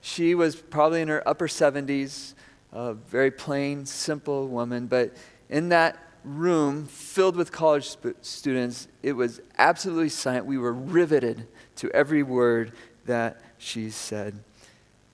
she 0.00 0.36
was 0.36 0.54
probably 0.54 1.02
in 1.02 1.08
her 1.08 1.26
upper 1.28 1.48
70s, 1.48 2.34
a 2.72 2.94
very 2.94 3.32
plain, 3.32 3.84
simple 3.84 4.46
woman. 4.46 4.86
But 4.86 5.16
in 5.48 5.70
that 5.70 5.98
room 6.22 6.86
filled 6.86 7.34
with 7.34 7.50
college 7.50 7.88
sp- 7.90 8.22
students, 8.22 8.86
it 9.02 9.12
was 9.14 9.40
absolutely 9.58 10.08
silent. 10.08 10.46
We 10.46 10.56
were 10.56 10.72
riveted 10.72 11.48
to 11.76 11.90
every 11.90 12.22
word 12.22 12.72
that 13.06 13.40
she 13.58 13.90
said. 13.90 14.38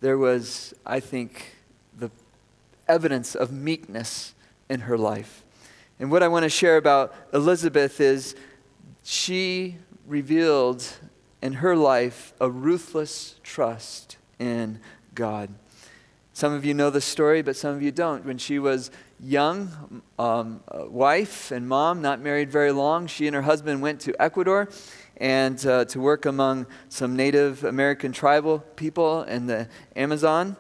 There 0.01 0.19
was, 0.19 0.75
I 0.85 1.01
think, 1.01 1.57
the 1.97 2.11
evidence 2.87 3.35
of 3.35 3.51
meekness 3.51 4.35
in 4.69 4.81
her 4.81 4.99
life. 4.99 5.45
And 5.99 6.11
what 6.11 6.23
I 6.23 6.29
want 6.29 6.43
to 6.43 6.51
share 6.51 6.77
about 6.77 7.15
Elisabeth 7.33 8.01
is 8.01 8.35
she 9.03 9.77
revealed 10.07 10.87
in 11.41 11.55
her 11.55 11.75
life 11.75 12.35
a 12.41 12.51
ruthless 12.51 13.41
trust 13.43 14.19
in 14.39 14.81
God. 15.15 15.51
Some 16.35 16.53
of 16.53 16.67
you 16.67 16.75
know 16.75 16.91
the 16.91 17.01
story, 17.01 17.41
but 17.41 17.57
some 17.57 17.75
of 17.75 17.81
you 17.81 17.91
don't. 17.91 18.27
When 18.27 18.37
she 18.37 18.59
was 18.59 18.91
young, 19.19 20.03
um, 20.19 20.63
wife 20.71 21.51
and 21.51 21.67
mom, 21.67 22.03
not 22.03 22.21
married 22.21 22.51
very 22.51 22.73
long, 22.73 23.07
she 23.07 23.27
and 23.27 23.35
her 23.35 23.41
husband 23.41 23.81
went 23.81 24.01
to 24.03 24.15
Ecuador 24.21 24.69
and 25.17 25.67
uh, 25.67 25.87
to 25.87 25.99
work 25.99 26.27
among 26.27 26.67
some 26.91 27.17
Native 27.17 27.65
American 27.65 28.13
tribal 28.13 28.59
people 28.77 29.23
in 29.23 29.47
the 29.47 29.67
Amazon. 29.97 30.57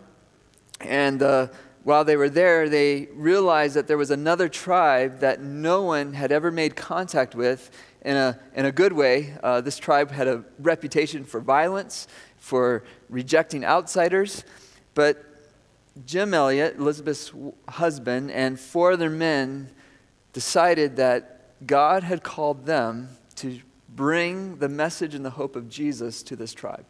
And 0.80 1.22
uh, 1.22 1.48
while 1.86 2.04
they 2.04 2.16
were 2.16 2.28
there, 2.28 2.68
they 2.68 3.06
realized 3.14 3.76
that 3.76 3.86
there 3.86 3.96
was 3.96 4.10
another 4.10 4.48
tribe 4.48 5.20
that 5.20 5.40
no 5.40 5.82
one 5.82 6.14
had 6.14 6.32
ever 6.32 6.50
made 6.50 6.74
contact 6.74 7.36
with 7.36 7.70
in 8.04 8.16
a, 8.16 8.36
in 8.56 8.66
a 8.66 8.72
good 8.72 8.92
way. 8.92 9.36
Uh, 9.40 9.60
this 9.60 9.78
tribe 9.78 10.10
had 10.10 10.26
a 10.26 10.42
reputation 10.58 11.22
for 11.22 11.38
violence, 11.38 12.08
for 12.38 12.82
rejecting 13.08 13.64
outsiders. 13.64 14.42
But 14.94 15.24
Jim 16.04 16.34
Elliot, 16.34 16.74
Elisabeth's 16.76 17.30
husband, 17.68 18.32
and 18.32 18.58
four 18.58 18.90
other 18.90 19.08
men 19.08 19.70
decided 20.32 20.96
that 20.96 21.66
God 21.68 22.02
had 22.02 22.24
called 22.24 22.66
them 22.66 23.10
to 23.36 23.60
bring 23.88 24.56
the 24.56 24.68
message 24.68 25.14
and 25.14 25.24
the 25.24 25.30
hope 25.30 25.54
of 25.54 25.68
Jesus 25.68 26.24
to 26.24 26.34
this 26.34 26.52
tribe. 26.52 26.84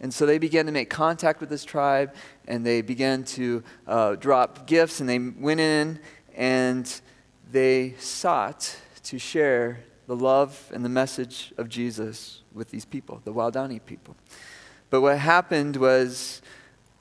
And 0.00 0.12
so 0.12 0.24
they 0.24 0.38
began 0.38 0.66
to 0.66 0.72
make 0.72 0.88
contact 0.88 1.40
with 1.40 1.50
this 1.50 1.64
tribe 1.64 2.14
and 2.48 2.64
they 2.64 2.80
began 2.80 3.24
to 3.24 3.62
uh, 3.86 4.14
drop 4.16 4.66
gifts 4.66 5.00
and 5.00 5.08
they 5.08 5.18
went 5.18 5.60
in 5.60 6.00
and 6.34 7.00
they 7.50 7.94
sought 7.98 8.76
to 9.04 9.18
share 9.18 9.80
the 10.06 10.16
love 10.16 10.70
and 10.74 10.84
the 10.84 10.88
message 10.88 11.52
of 11.58 11.68
Jesus 11.68 12.42
with 12.52 12.70
these 12.70 12.84
people, 12.84 13.20
the 13.24 13.32
Waodani 13.32 13.84
people. 13.84 14.16
But 14.88 15.02
what 15.02 15.18
happened 15.18 15.76
was 15.76 16.42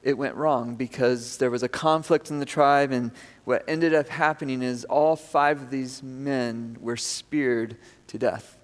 it 0.04 0.18
went 0.18 0.36
wrong 0.36 0.76
because 0.76 1.38
there 1.38 1.50
was 1.50 1.64
a 1.64 1.68
conflict 1.68 2.30
in 2.30 2.40
the 2.40 2.46
tribe, 2.46 2.92
and 2.92 3.12
what 3.44 3.64
ended 3.68 3.94
up 3.94 4.08
happening 4.08 4.62
is 4.62 4.86
all 4.86 5.16
five 5.16 5.62
of 5.62 5.70
these 5.72 6.02
men 6.02 6.78
were 6.80 6.96
speared 6.96 7.78
to 8.08 8.18
death. 8.18 8.58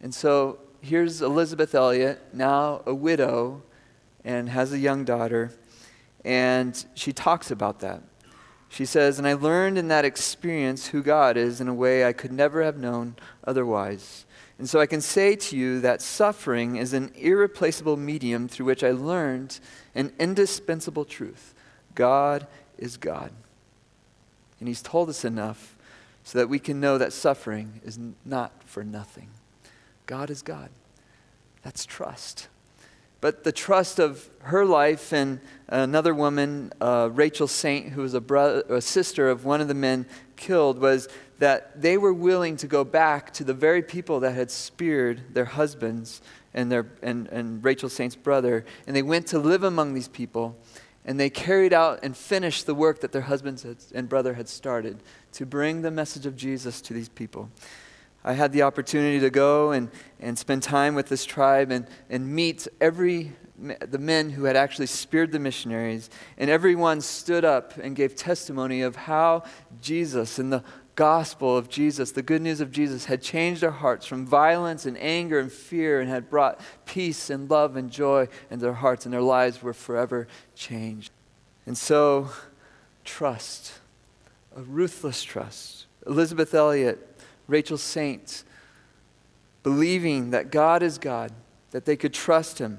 And 0.00 0.14
so 0.14 0.58
here's 0.86 1.20
Elisabeth 1.20 1.74
Elliot, 1.74 2.20
now 2.32 2.80
a 2.86 2.94
widow, 2.94 3.62
and 4.24 4.48
has 4.48 4.72
a 4.72 4.78
young 4.78 5.04
daughter. 5.04 5.52
And 6.24 6.84
she 6.94 7.12
talks 7.12 7.50
about 7.50 7.80
that. 7.80 8.02
She 8.68 8.84
says, 8.84 9.18
And 9.18 9.26
I 9.26 9.32
learned 9.32 9.78
in 9.78 9.88
that 9.88 10.04
experience 10.04 10.88
who 10.88 11.02
God 11.02 11.36
is 11.36 11.60
in 11.60 11.66
a 11.66 11.74
way 11.74 12.04
I 12.04 12.12
could 12.12 12.32
never 12.32 12.62
have 12.62 12.78
known 12.78 13.16
otherwise. 13.44 14.26
And 14.58 14.68
so 14.68 14.80
I 14.80 14.86
can 14.86 15.00
say 15.00 15.36
to 15.36 15.56
you 15.56 15.80
that 15.80 16.00
suffering 16.00 16.76
is 16.76 16.92
an 16.92 17.12
irreplaceable 17.16 17.96
medium 17.96 18.48
through 18.48 18.66
which 18.66 18.84
I 18.84 18.92
learned 18.92 19.58
an 19.94 20.12
indispensable 20.18 21.04
truth 21.04 21.52
God 21.94 22.46
is 22.78 22.96
God. 22.96 23.32
And 24.60 24.68
He's 24.68 24.82
told 24.82 25.08
us 25.08 25.24
enough 25.24 25.76
so 26.22 26.38
that 26.38 26.48
we 26.48 26.58
can 26.58 26.80
know 26.80 26.96
that 26.98 27.12
suffering 27.12 27.80
is 27.84 27.98
not 28.24 28.52
for 28.64 28.84
nothing. 28.84 29.30
God 30.06 30.30
is 30.30 30.42
God. 30.42 30.70
That's 31.62 31.84
trust. 31.84 32.48
But 33.20 33.44
the 33.44 33.52
trust 33.52 33.98
of 33.98 34.28
her 34.40 34.64
life 34.64 35.12
and 35.12 35.40
another 35.68 36.14
woman, 36.14 36.72
uh, 36.80 37.10
Rachel 37.12 37.48
Saint, 37.48 37.92
who 37.92 38.02
was 38.02 38.14
a, 38.14 38.20
brother, 38.20 38.62
a 38.68 38.80
sister 38.80 39.28
of 39.28 39.44
one 39.44 39.60
of 39.60 39.68
the 39.68 39.74
men 39.74 40.06
killed, 40.36 40.78
was 40.78 41.08
that 41.38 41.80
they 41.80 41.98
were 41.98 42.12
willing 42.12 42.56
to 42.58 42.66
go 42.66 42.84
back 42.84 43.32
to 43.34 43.44
the 43.44 43.54
very 43.54 43.82
people 43.82 44.20
that 44.20 44.32
had 44.32 44.50
speared 44.50 45.34
their 45.34 45.44
husbands 45.44 46.22
and, 46.54 46.70
their, 46.70 46.86
and, 47.02 47.28
and 47.28 47.64
Rachel 47.64 47.88
Saint's 47.88 48.16
brother. 48.16 48.64
And 48.86 48.94
they 48.94 49.02
went 49.02 49.26
to 49.28 49.38
live 49.38 49.64
among 49.64 49.94
these 49.94 50.08
people. 50.08 50.56
And 51.04 51.20
they 51.20 51.30
carried 51.30 51.72
out 51.72 52.00
and 52.02 52.16
finished 52.16 52.66
the 52.66 52.74
work 52.74 53.00
that 53.00 53.12
their 53.12 53.22
husbands 53.22 53.62
had, 53.62 53.76
and 53.94 54.08
brother 54.08 54.34
had 54.34 54.48
started 54.48 55.02
to 55.32 55.46
bring 55.46 55.82
the 55.82 55.90
message 55.90 56.26
of 56.26 56.36
Jesus 56.36 56.80
to 56.82 56.94
these 56.94 57.08
people. 57.08 57.48
I 58.26 58.32
had 58.32 58.52
the 58.52 58.62
opportunity 58.62 59.20
to 59.20 59.30
go 59.30 59.70
and, 59.70 59.88
and 60.18 60.36
spend 60.36 60.64
time 60.64 60.96
with 60.96 61.08
this 61.08 61.24
tribe 61.24 61.70
and, 61.70 61.86
and 62.10 62.28
meet 62.28 62.66
every 62.80 63.32
the 63.58 63.98
men 63.98 64.28
who 64.28 64.44
had 64.44 64.54
actually 64.54 64.86
speared 64.86 65.32
the 65.32 65.38
missionaries, 65.38 66.10
and 66.36 66.50
everyone 66.50 67.00
stood 67.00 67.42
up 67.42 67.78
and 67.78 67.96
gave 67.96 68.14
testimony 68.14 68.82
of 68.82 68.96
how 68.96 69.44
Jesus 69.80 70.38
and 70.38 70.52
the 70.52 70.62
gospel 70.94 71.56
of 71.56 71.68
Jesus, 71.68 72.12
the 72.12 72.22
good 72.22 72.42
news 72.42 72.60
of 72.60 72.70
Jesus, 72.70 73.06
had 73.06 73.22
changed 73.22 73.62
their 73.62 73.70
hearts 73.70 74.04
from 74.04 74.26
violence 74.26 74.84
and 74.84 74.98
anger 74.98 75.38
and 75.38 75.50
fear 75.50 76.00
and 76.00 76.10
had 76.10 76.28
brought 76.28 76.60
peace 76.84 77.30
and 77.30 77.48
love 77.50 77.76
and 77.76 77.90
joy 77.90 78.28
in 78.50 78.58
their 78.58 78.74
hearts, 78.74 79.06
and 79.06 79.14
their 79.14 79.22
lives 79.22 79.62
were 79.62 79.72
forever 79.72 80.28
changed. 80.54 81.10
And 81.64 81.78
so, 81.78 82.30
trust, 83.04 83.80
a 84.54 84.60
ruthless 84.60 85.22
trust. 85.22 85.86
elisabeth 86.06 86.54
Elliot 86.54 87.15
Rachel 87.46 87.78
Saints, 87.78 88.44
believing 89.62 90.30
that 90.30 90.50
God 90.50 90.82
is 90.82 90.98
God, 90.98 91.32
that 91.70 91.84
they 91.84 91.96
could 91.96 92.14
trust 92.14 92.58
Him, 92.58 92.78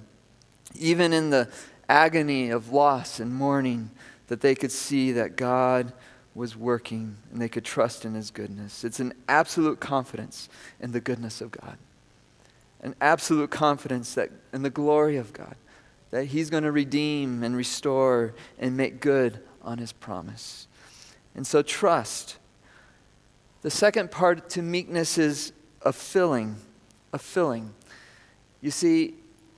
even 0.76 1.14
in 1.14 1.30
the 1.30 1.50
agony 1.90 2.50
of 2.50 2.72
loss 2.72 3.20
and 3.20 3.34
mourning, 3.34 3.92
that 4.28 4.42
they 4.42 4.56
could 4.56 4.72
see 4.72 5.12
that 5.14 5.36
God 5.36 5.94
was 6.36 6.56
working 6.56 7.18
and 7.32 7.42
they 7.42 7.50
could 7.50 7.66
trust 7.66 8.06
in 8.06 8.14
His 8.14 8.32
goodness. 8.32 8.84
It's 8.84 9.00
an 9.00 9.14
absolute 9.28 9.80
confidence 9.80 10.50
in 10.80 10.92
the 10.92 11.00
goodness 11.00 11.42
of 11.42 11.52
God, 11.52 11.78
an 12.82 12.96
absolute 13.02 13.50
confidence 13.50 14.14
that 14.16 14.32
in 14.54 14.64
the 14.64 14.70
glory 14.70 15.18
of 15.18 15.34
God, 15.34 15.56
that 16.12 16.26
He's 16.26 16.50
going 16.50 16.64
to 16.64 16.72
redeem 16.72 17.44
and 17.44 17.56
restore 17.56 18.34
and 18.60 18.78
make 18.78 19.00
good 19.00 19.42
on 19.68 19.78
his 19.78 19.92
promise. 19.92 20.68
And 21.36 21.46
so, 21.46 21.62
trust. 21.62 22.38
The 23.68 23.72
second 23.72 24.12
part 24.12 24.52
to 24.52 24.62
meekness 24.62 25.18
is 25.18 25.52
a 25.82 25.92
filling. 25.92 26.56
A 27.12 27.20
filling. 27.20 27.74
You 28.62 28.72
see, 28.72 29.16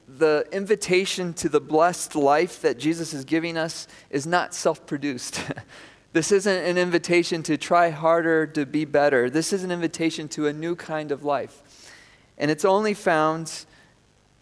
the 0.07 0.47
invitation 0.51 1.31
to 1.35 1.47
the 1.47 1.61
blessed 1.61 2.15
life 2.15 2.63
that 2.63 2.79
Jesus 2.79 3.13
is 3.13 3.23
giving 3.23 3.55
us 3.55 3.87
is 4.09 4.25
not 4.25 4.55
self 4.55 4.87
produced. 4.87 5.43
this 6.13 6.31
isn't 6.31 6.51
an 6.51 6.79
invitation 6.79 7.43
to 7.43 7.55
try 7.55 7.91
harder 7.91 8.47
to 8.47 8.65
be 8.65 8.83
better. 8.83 9.29
This 9.29 9.53
is 9.53 9.63
an 9.63 9.69
invitation 9.69 10.27
to 10.29 10.47
a 10.47 10.53
new 10.53 10.75
kind 10.75 11.11
of 11.11 11.23
life. 11.23 11.93
And 12.39 12.49
it's 12.49 12.65
only 12.65 12.95
found 12.95 13.63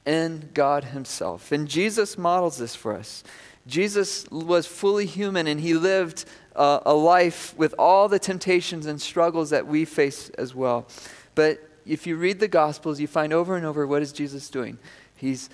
in 0.06 0.50
God 0.54 0.86
Himself. 0.86 1.52
And 1.52 1.68
Jesus 1.68 2.18
models 2.18 2.58
this 2.58 2.74
for 2.74 2.94
us. 2.94 3.22
Jesus 3.68 4.26
was 4.32 4.66
fully 4.66 5.06
human 5.06 5.46
and 5.46 5.60
he 5.60 5.74
lived 5.74 6.26
uh, 6.56 6.80
a 6.86 6.94
life 6.94 7.56
with 7.58 7.76
all 7.78 8.08
the 8.08 8.20
temptations 8.20 8.86
and 8.86 9.02
struggles 9.02 9.50
that 9.50 9.68
we 9.68 9.86
face 9.86 10.30
as 10.32 10.56
well. 10.56 10.88
But 11.36 11.62
if 11.86 12.08
you 12.08 12.16
read 12.16 12.40
the 12.40 12.48
Gospels, 12.48 13.00
you 13.00 13.08
find 13.08 13.32
over 13.34 13.56
and 13.56 13.66
over 13.66 13.86
what 13.86 14.02
is 14.02 14.12
Jesus 14.12 14.50
doing? 14.50 14.80
He's 15.16 15.50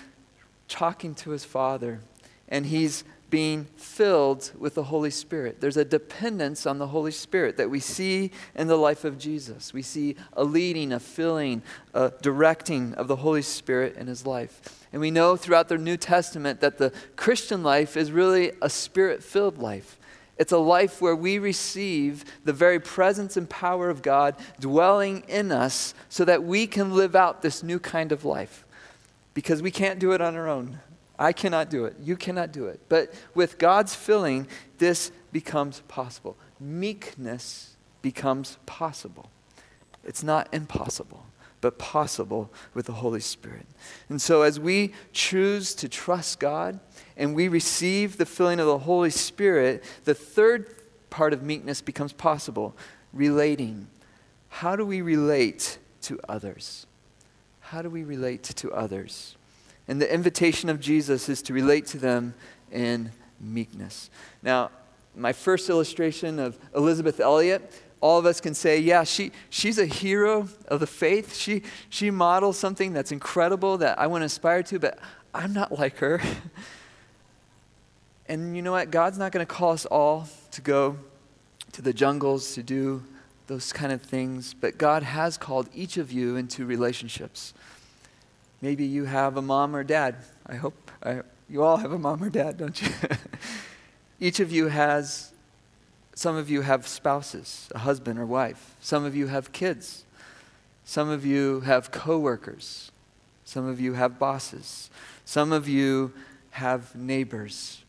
talking 0.68 1.14
to 1.16 1.30
his 1.30 1.44
Father 1.44 2.00
and 2.48 2.66
he's 2.66 3.04
being 3.34 3.66
filled 3.74 4.52
with 4.56 4.76
the 4.76 4.84
Holy 4.84 5.10
Spirit. 5.10 5.60
There's 5.60 5.76
a 5.76 5.84
dependence 5.84 6.66
on 6.66 6.78
the 6.78 6.86
Holy 6.86 7.10
Spirit 7.10 7.56
that 7.56 7.68
we 7.68 7.80
see 7.80 8.30
in 8.54 8.68
the 8.68 8.76
life 8.76 9.04
of 9.04 9.18
Jesus. 9.18 9.72
We 9.72 9.82
see 9.82 10.14
a 10.34 10.44
leading, 10.44 10.92
a 10.92 11.00
filling, 11.00 11.62
a 11.94 12.12
directing 12.22 12.94
of 12.94 13.08
the 13.08 13.16
Holy 13.16 13.42
Spirit 13.42 13.96
in 13.96 14.06
his 14.06 14.24
life. 14.24 14.86
And 14.92 15.00
we 15.00 15.10
know 15.10 15.34
throughout 15.34 15.68
the 15.68 15.78
New 15.78 15.96
Testament 15.96 16.60
that 16.60 16.78
the 16.78 16.92
Christian 17.16 17.64
life 17.64 17.96
is 17.96 18.12
really 18.12 18.52
a 18.62 18.70
spirit 18.70 19.20
filled 19.20 19.58
life. 19.58 19.98
It's 20.38 20.52
a 20.52 20.58
life 20.58 21.02
where 21.02 21.16
we 21.16 21.40
receive 21.40 22.24
the 22.44 22.52
very 22.52 22.78
presence 22.78 23.36
and 23.36 23.50
power 23.50 23.90
of 23.90 24.00
God 24.00 24.36
dwelling 24.60 25.24
in 25.26 25.50
us 25.50 25.92
so 26.08 26.24
that 26.24 26.44
we 26.44 26.68
can 26.68 26.94
live 26.94 27.16
out 27.16 27.42
this 27.42 27.64
new 27.64 27.80
kind 27.80 28.12
of 28.12 28.24
life. 28.24 28.64
Because 29.34 29.60
we 29.60 29.72
can't 29.72 29.98
do 29.98 30.12
it 30.12 30.20
on 30.20 30.36
our 30.36 30.46
own. 30.46 30.78
I 31.18 31.32
cannot 31.32 31.70
do 31.70 31.84
it. 31.84 31.96
You 32.00 32.16
cannot 32.16 32.52
do 32.52 32.66
it. 32.66 32.80
But 32.88 33.12
with 33.34 33.58
God's 33.58 33.94
filling, 33.94 34.48
this 34.78 35.12
becomes 35.32 35.80
possible. 35.88 36.36
Meekness 36.58 37.76
becomes 38.02 38.58
possible. 38.66 39.30
It's 40.04 40.22
not 40.22 40.48
impossible, 40.52 41.26
but 41.60 41.78
possible 41.78 42.50
with 42.74 42.86
the 42.86 42.92
Holy 42.92 43.20
Spirit. 43.20 43.66
And 44.08 44.20
so, 44.20 44.42
as 44.42 44.60
we 44.60 44.92
choose 45.12 45.74
to 45.76 45.88
trust 45.88 46.40
God 46.40 46.80
and 47.16 47.34
we 47.34 47.48
receive 47.48 48.16
the 48.16 48.26
filling 48.26 48.60
of 48.60 48.66
the 48.66 48.78
Holy 48.78 49.10
Spirit, 49.10 49.82
the 50.04 50.14
third 50.14 50.74
part 51.10 51.32
of 51.32 51.42
meekness 51.42 51.80
becomes 51.80 52.12
possible 52.12 52.76
relating. 53.12 53.86
How 54.48 54.76
do 54.76 54.84
we 54.84 55.00
relate 55.00 55.78
to 56.02 56.20
others? 56.28 56.86
How 57.60 57.82
do 57.82 57.88
we 57.88 58.04
relate 58.04 58.42
to 58.42 58.72
others? 58.72 59.36
And 59.86 60.00
the 60.00 60.12
invitation 60.12 60.68
of 60.68 60.80
Jesus 60.80 61.28
is 61.28 61.42
to 61.42 61.52
relate 61.52 61.86
to 61.86 61.98
them 61.98 62.34
in 62.72 63.10
meekness. 63.40 64.10
Now, 64.42 64.70
my 65.14 65.32
first 65.32 65.68
illustration 65.68 66.38
of 66.38 66.58
Elisabeth 66.74 67.20
Elliot, 67.20 67.82
all 68.00 68.18
of 68.18 68.26
us 68.26 68.40
can 68.40 68.54
say, 68.54 68.78
yeah, 68.78 69.04
she, 69.04 69.32
she's 69.50 69.78
a 69.78 69.86
hero 69.86 70.48
of 70.68 70.80
the 70.80 70.86
faith. 70.86 71.36
She, 71.36 71.62
she 71.88 72.10
models 72.10 72.58
something 72.58 72.92
that's 72.92 73.12
incredible 73.12 73.78
that 73.78 73.98
I 73.98 74.06
want 74.06 74.22
to 74.22 74.26
aspire 74.26 74.62
to, 74.64 74.78
but 74.78 74.98
I'm 75.32 75.52
not 75.52 75.72
like 75.72 75.98
her. 75.98 76.20
and 78.28 78.56
you 78.56 78.62
know 78.62 78.72
what? 78.72 78.90
God's 78.90 79.18
not 79.18 79.32
going 79.32 79.46
to 79.46 79.52
call 79.52 79.72
us 79.72 79.86
all 79.86 80.28
to 80.52 80.60
go 80.60 80.98
to 81.72 81.82
the 81.82 81.92
jungles 81.92 82.54
to 82.54 82.62
do 82.62 83.02
those 83.46 83.72
kind 83.72 83.92
of 83.92 84.00
things, 84.00 84.54
but 84.54 84.78
God 84.78 85.02
has 85.02 85.36
called 85.36 85.68
each 85.74 85.96
of 85.96 86.10
you 86.10 86.36
into 86.36 86.64
relationships. 86.64 87.52
Maybe 88.64 88.86
you 88.86 89.04
have 89.04 89.36
a 89.36 89.42
mom 89.42 89.76
or 89.76 89.84
dad. 89.84 90.16
I 90.46 90.54
hope 90.54 90.90
I, 91.02 91.20
you 91.50 91.62
all 91.62 91.76
have 91.76 91.92
a 91.92 91.98
mom 91.98 92.24
or 92.24 92.30
dad, 92.30 92.56
don't 92.56 92.80
you? 92.80 92.88
Each 94.20 94.40
of 94.40 94.50
you 94.50 94.68
has, 94.68 95.32
some 96.14 96.34
of 96.34 96.48
you 96.48 96.62
have 96.62 96.88
spouses, 96.88 97.68
a 97.74 97.80
husband 97.80 98.18
or 98.18 98.24
wife. 98.24 98.74
Some 98.80 99.04
of 99.04 99.14
you 99.14 99.26
have 99.26 99.52
kids. 99.52 100.06
Some 100.82 101.10
of 101.10 101.26
you 101.26 101.60
have 101.60 101.90
coworkers. 101.90 102.90
Some 103.44 103.68
of 103.68 103.82
you 103.82 103.92
have 103.92 104.18
bosses. 104.18 104.88
Some 105.26 105.52
of 105.52 105.68
you 105.68 106.14
have 106.52 106.96
neighbors. 106.96 107.84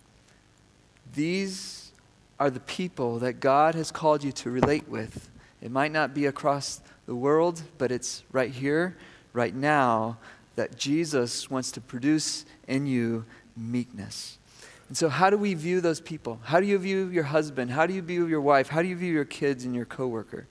These 1.13 1.93
are 2.37 2.49
the 2.49 2.59
people 2.59 3.19
that 3.19 3.39
God 3.39 3.75
has 3.75 3.91
called 3.91 4.25
you 4.25 4.33
to 4.33 4.49
relate 4.49 4.89
with. 4.89 5.29
It 5.61 5.71
might 5.71 5.93
not 5.93 6.13
be 6.13 6.25
across 6.25 6.81
the 7.05 7.15
world, 7.15 7.63
but 7.77 7.93
it's 7.93 8.23
right 8.33 8.51
here, 8.51 8.97
right 9.31 9.55
now, 9.55 10.17
that 10.55 10.77
Jesus 10.77 11.49
wants 11.49 11.71
to 11.71 11.81
produce 11.81 12.45
in 12.67 12.85
you 12.85 13.25
meekness. 13.55 14.37
And 14.87 14.95
so, 14.95 15.09
how 15.09 15.29
do 15.29 15.37
we 15.37 15.53
view 15.53 15.81
those 15.81 15.99
people? 15.99 16.39
How 16.43 16.59
do 16.59 16.67
you 16.67 16.77
view 16.77 17.07
your 17.07 17.23
husband? 17.23 17.71
How 17.71 17.87
do 17.87 17.93
you 17.93 18.01
view 18.01 18.27
your 18.27 18.41
wife? 18.41 18.69
How 18.69 18.81
do 18.81 18.87
you 18.87 18.95
view 18.95 19.11
your 19.11 19.25
kids 19.25 19.65
and 19.65 19.75
your 19.75 19.85
coworker? 19.85 20.47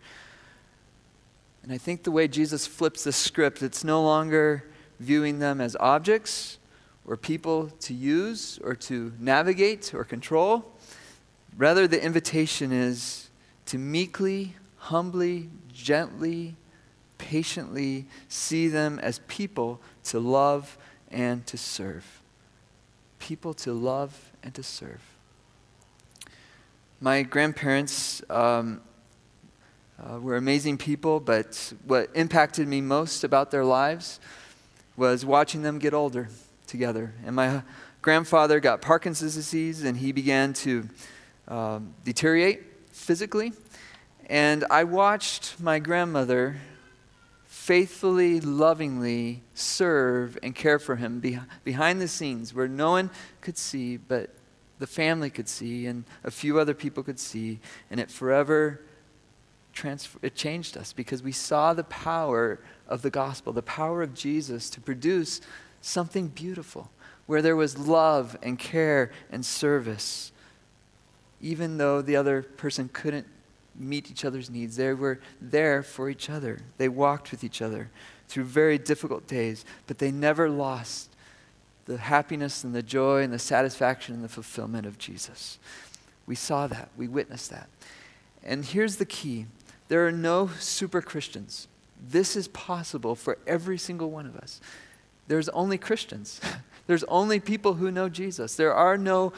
And 1.63 1.73
I 1.73 1.79
think 1.79 2.03
the 2.03 2.11
way 2.11 2.29
Jesus 2.29 2.67
flips 2.67 3.05
the 3.05 3.13
script, 3.13 3.63
it's 3.63 3.85
no 3.85 4.03
longer 4.03 4.65
viewing 5.01 5.39
them 5.39 5.61
as 5.61 5.77
objects 5.81 6.59
or 7.07 7.17
people 7.17 7.71
to 7.81 7.95
use 7.95 8.59
or 8.63 8.75
to 8.75 9.13
navigate 9.19 9.95
or 9.95 10.05
control. 10.05 10.73
Rather, 11.57 11.87
the 11.87 12.03
invitation 12.03 12.73
is 12.73 13.31
to 13.67 13.79
meekly, 13.79 14.55
humbly, 14.77 15.49
gently, 15.73 16.57
patiently 17.19 18.07
see 18.29 18.69
them 18.69 18.99
as 18.99 19.21
people 19.29 19.81
to 20.05 20.19
love 20.19 20.79
and 21.11 21.47
to 21.47 21.57
serve. 21.57 22.23
People 23.19 23.55
to 23.55 23.73
love 23.73 24.33
and 24.43 24.55
to 24.55 24.63
serve. 24.63 25.01
My 27.01 27.23
grandparents 27.23 28.23
um, 28.31 28.81
uh, 29.99 30.19
were 30.21 30.37
amazing 30.37 30.79
people, 30.79 31.21
but 31.21 31.73
what 31.87 32.11
impacted 32.15 32.67
me 32.67 32.81
most 32.81 33.25
about 33.25 33.51
their 33.51 33.65
lives 33.65 34.21
was 34.97 35.25
watching 35.25 35.63
them 35.63 35.79
get 35.79 35.95
older 35.95 36.29
together. 36.67 37.13
And 37.25 37.37
my 37.37 37.63
grandfather 38.03 38.61
got 38.61 38.81
Parkinson's 38.81 39.35
disease, 39.35 39.85
and 39.85 39.97
he 39.97 40.13
began 40.13 40.53
to 40.53 40.89
um, 41.49 41.95
deteriorate 42.05 42.63
physically. 42.91 43.53
And 44.27 44.65
I 44.71 44.85
watched 44.85 45.61
my 45.61 45.79
grandmother 45.79 46.57
faithfully, 47.65 48.43
lovingly 48.43 49.43
serve 49.55 50.37
and 50.43 50.55
care 50.55 50.79
for 50.79 50.97
him 50.97 51.19
behind 51.65 51.99
the 51.99 52.07
scenes 52.07 52.53
where 52.53 52.69
no 52.69 52.91
one 52.91 53.09
could 53.41 53.57
see, 53.57 53.97
but 53.97 54.29
the 54.81 54.87
family 54.87 55.31
could 55.31 55.49
see 55.49 55.87
and 55.87 56.05
a 56.25 56.31
few 56.31 56.59
other 56.59 56.75
people 56.75 57.03
could 57.03 57.19
see. 57.19 57.59
And 57.91 57.99
it 57.99 58.11
forever 58.11 58.83
transfer- 59.73 60.19
it 60.21 60.35
changed 60.35 60.77
us 60.77 60.93
because 60.93 61.23
we 61.23 61.33
saw 61.33 61.73
the 61.73 61.85
power 61.85 62.61
of 62.87 63.01
the 63.01 63.09
gospel, 63.09 63.51
the 63.55 63.63
power 63.63 64.03
of 64.03 64.13
Jesus 64.13 64.69
to 64.69 64.79
produce 64.83 65.41
something 65.81 66.29
beautiful 66.29 66.91
where 67.25 67.41
there 67.41 67.57
was 67.57 67.79
love 67.79 68.37
and 68.43 68.59
care 68.59 69.11
and 69.31 69.43
service. 69.43 70.33
Even 71.41 71.79
though 71.79 72.03
the 72.03 72.15
other 72.15 72.43
person 72.43 72.91
couldn't 72.93 73.27
meet 73.77 74.11
each 74.11 74.25
other's 74.25 74.51
needs. 74.51 74.77
They 74.77 74.95
were 74.95 75.21
there 75.41 75.83
for 75.83 76.09
each 76.09 76.31
other. 76.31 76.61
They 76.79 76.89
walked 76.89 77.31
with 77.31 77.45
each 77.45 77.61
other 77.61 77.91
through 78.29 78.45
very 78.45 78.79
difficult 78.79 79.27
days, 79.27 79.65
but 79.87 79.99
they 79.99 80.11
never 80.11 80.49
lost 80.49 81.11
the 81.87 81.99
happiness 81.99 82.65
and 82.65 82.75
the 82.75 82.83
joy 82.83 83.23
and 83.23 83.33
the 83.33 83.39
satisfaction 83.39 84.15
and 84.15 84.25
the 84.25 84.29
fulfillment 84.29 84.87
of 84.87 84.99
Jesus. 84.99 85.59
We 86.27 86.35
saw 86.35 86.67
that, 86.69 86.89
we 86.97 87.09
witnessed 87.09 87.51
that. 87.51 87.69
And 88.43 88.65
here's 88.65 88.97
the 88.97 89.05
key 89.05 89.47
there 89.89 90.07
are 90.07 90.13
no 90.13 90.49
super 90.59 91.03
Christians. 91.03 91.69
This 92.07 92.37
is 92.37 92.49
possible 92.49 93.15
for 93.15 93.39
every 93.47 93.79
single 93.79 94.11
one 94.11 94.27
of 94.27 94.37
us. 94.37 94.61
There's 95.29 95.49
only 95.51 95.79
Christians. 95.79 96.41
There's 96.87 97.05
only 97.05 97.41
people 97.41 97.75
who 97.75 97.91
know 97.91 98.11
Jesus. 98.11 98.57
There 98.57 98.75
are 98.75 98.99
no 98.99 99.33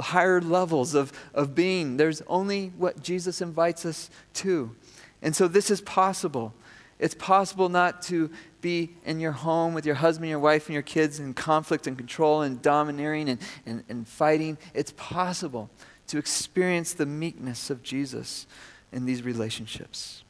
higher 0.00 0.40
levels 0.40 0.94
of, 0.94 1.12
of 1.34 1.54
being. 1.54 1.96
There's 1.96 2.22
only 2.26 2.68
what 2.76 3.02
Jesus 3.02 3.40
invites 3.40 3.84
us 3.84 4.10
to. 4.34 4.74
And 5.20 5.36
so 5.36 5.48
this 5.48 5.70
is 5.70 5.80
possible. 5.80 6.54
It's 6.98 7.14
possible 7.14 7.68
not 7.68 8.02
to 8.02 8.30
be 8.60 8.90
in 9.04 9.20
your 9.20 9.32
home 9.32 9.74
with 9.74 9.84
your 9.84 9.96
husband, 9.96 10.30
your 10.30 10.38
wife, 10.38 10.66
and 10.66 10.74
your 10.74 10.82
kids 10.82 11.18
in 11.18 11.34
conflict 11.34 11.86
and 11.86 11.96
control 11.96 12.42
and 12.42 12.62
domineering 12.62 13.28
and, 13.28 13.40
and, 13.66 13.84
and 13.88 14.06
fighting. 14.06 14.56
It's 14.72 14.92
possible 14.96 15.68
to 16.08 16.18
experience 16.18 16.92
the 16.94 17.06
meekness 17.06 17.70
of 17.70 17.82
Jesus 17.82 18.46
in 18.92 19.04
these 19.04 19.22
relationships. 19.22 20.22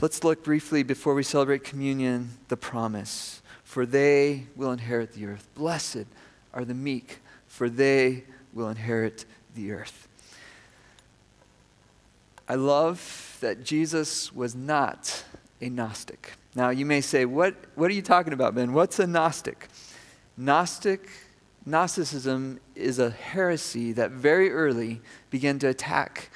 Let's 0.00 0.24
look 0.24 0.42
briefly 0.42 0.82
before 0.82 1.14
we 1.14 1.22
celebrate 1.22 1.64
communion 1.64 2.30
the 2.48 2.56
promise. 2.56 3.40
For 3.62 3.86
they 3.86 4.48
will 4.54 4.70
inherit 4.70 5.14
the 5.14 5.24
earth. 5.24 5.48
Blessed 5.54 6.04
are 6.52 6.64
the 6.64 6.74
meek, 6.74 7.20
for 7.52 7.68
they 7.68 8.24
will 8.54 8.70
inherit 8.70 9.26
the 9.54 9.72
earth. 9.72 10.08
I 12.48 12.54
love 12.54 13.36
that 13.42 13.62
Jesus 13.62 14.32
was 14.32 14.54
not 14.54 15.22
a 15.60 15.68
Gnostic. 15.68 16.32
Now, 16.54 16.70
you 16.70 16.86
may 16.86 17.02
say, 17.02 17.26
what, 17.26 17.54
what 17.74 17.90
are 17.90 17.94
you 17.94 18.00
talking 18.00 18.32
about, 18.32 18.54
Ben? 18.54 18.72
What's 18.72 18.98
a 18.98 19.06
Gnostic? 19.06 19.68
Gnostic, 20.38 21.10
Gnosticism 21.66 22.58
is 22.74 22.98
a 22.98 23.10
heresy 23.10 23.92
that 23.92 24.12
very 24.12 24.50
early 24.50 25.02
began 25.28 25.58
to 25.58 25.68
attack 25.68 26.30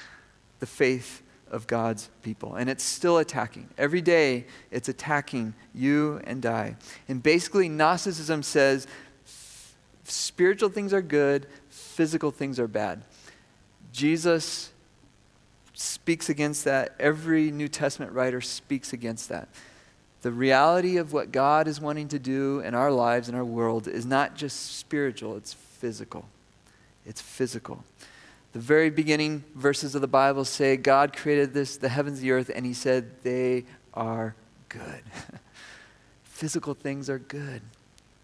the 0.61 0.67
faith 0.67 1.23
of 1.51 1.67
God's 1.67 2.11
people. 2.23 2.57
And 2.57 2.69
it's 2.69 2.85
still 2.85 3.17
attacking. 3.17 3.71
Every 3.79 4.03
day, 4.03 4.45
it's 4.71 4.91
attacking 4.91 5.55
you 5.75 6.21
and 6.25 6.45
I. 6.45 6.77
And 7.09 7.23
basically, 7.23 7.71
Gnosticism 7.71 8.43
says 8.43 8.87
spiritual 10.11 10.69
things 10.69 10.93
are 10.93 11.03
good, 11.03 11.47
physical 11.69 12.31
things 12.31 12.59
are 12.59 12.69
bad. 12.69 13.03
Jesus 13.93 14.73
speaks 15.75 16.29
against 16.29 16.65
that. 16.65 16.95
Every 16.99 17.51
New 17.51 17.69
Testament 17.69 18.13
writer 18.13 18.41
speaks 18.41 18.93
against 18.93 19.29
that. 19.29 19.49
The 20.23 20.33
reality 20.33 20.97
of 20.97 21.13
what 21.13 21.31
God 21.31 21.69
is 21.69 21.81
wanting 21.81 22.09
to 22.09 22.19
do 22.19 22.61
in 22.61 22.75
our 22.75 22.91
lives, 22.91 23.29
in 23.29 23.35
our 23.35 23.45
world, 23.45 23.87
is 23.87 24.05
not 24.05 24.35
just 24.35 24.77
spiritual, 24.77 25.37
it's 25.37 25.53
physical. 25.53 26.27
It's 27.05 27.21
physical. 27.21 27.85
The 28.53 28.59
very 28.59 28.91
beginning 28.91 29.45
verses 29.55 29.95
of 29.95 30.01
the 30.01 30.09
Bible 30.09 30.45
say 30.45 30.77
God 30.77 31.15
created 31.15 31.53
this, 31.53 31.77
the 31.77 31.91
heavens, 31.91 32.21
the 32.21 32.33
earth, 32.33 32.51
and 32.53 32.67
he 32.67 32.73
said 32.73 33.23
they 33.23 33.67
are 33.95 34.35
good. 34.69 35.03
physical 36.25 36.75
things 36.75 37.09
are 37.09 37.19
good, 37.19 37.63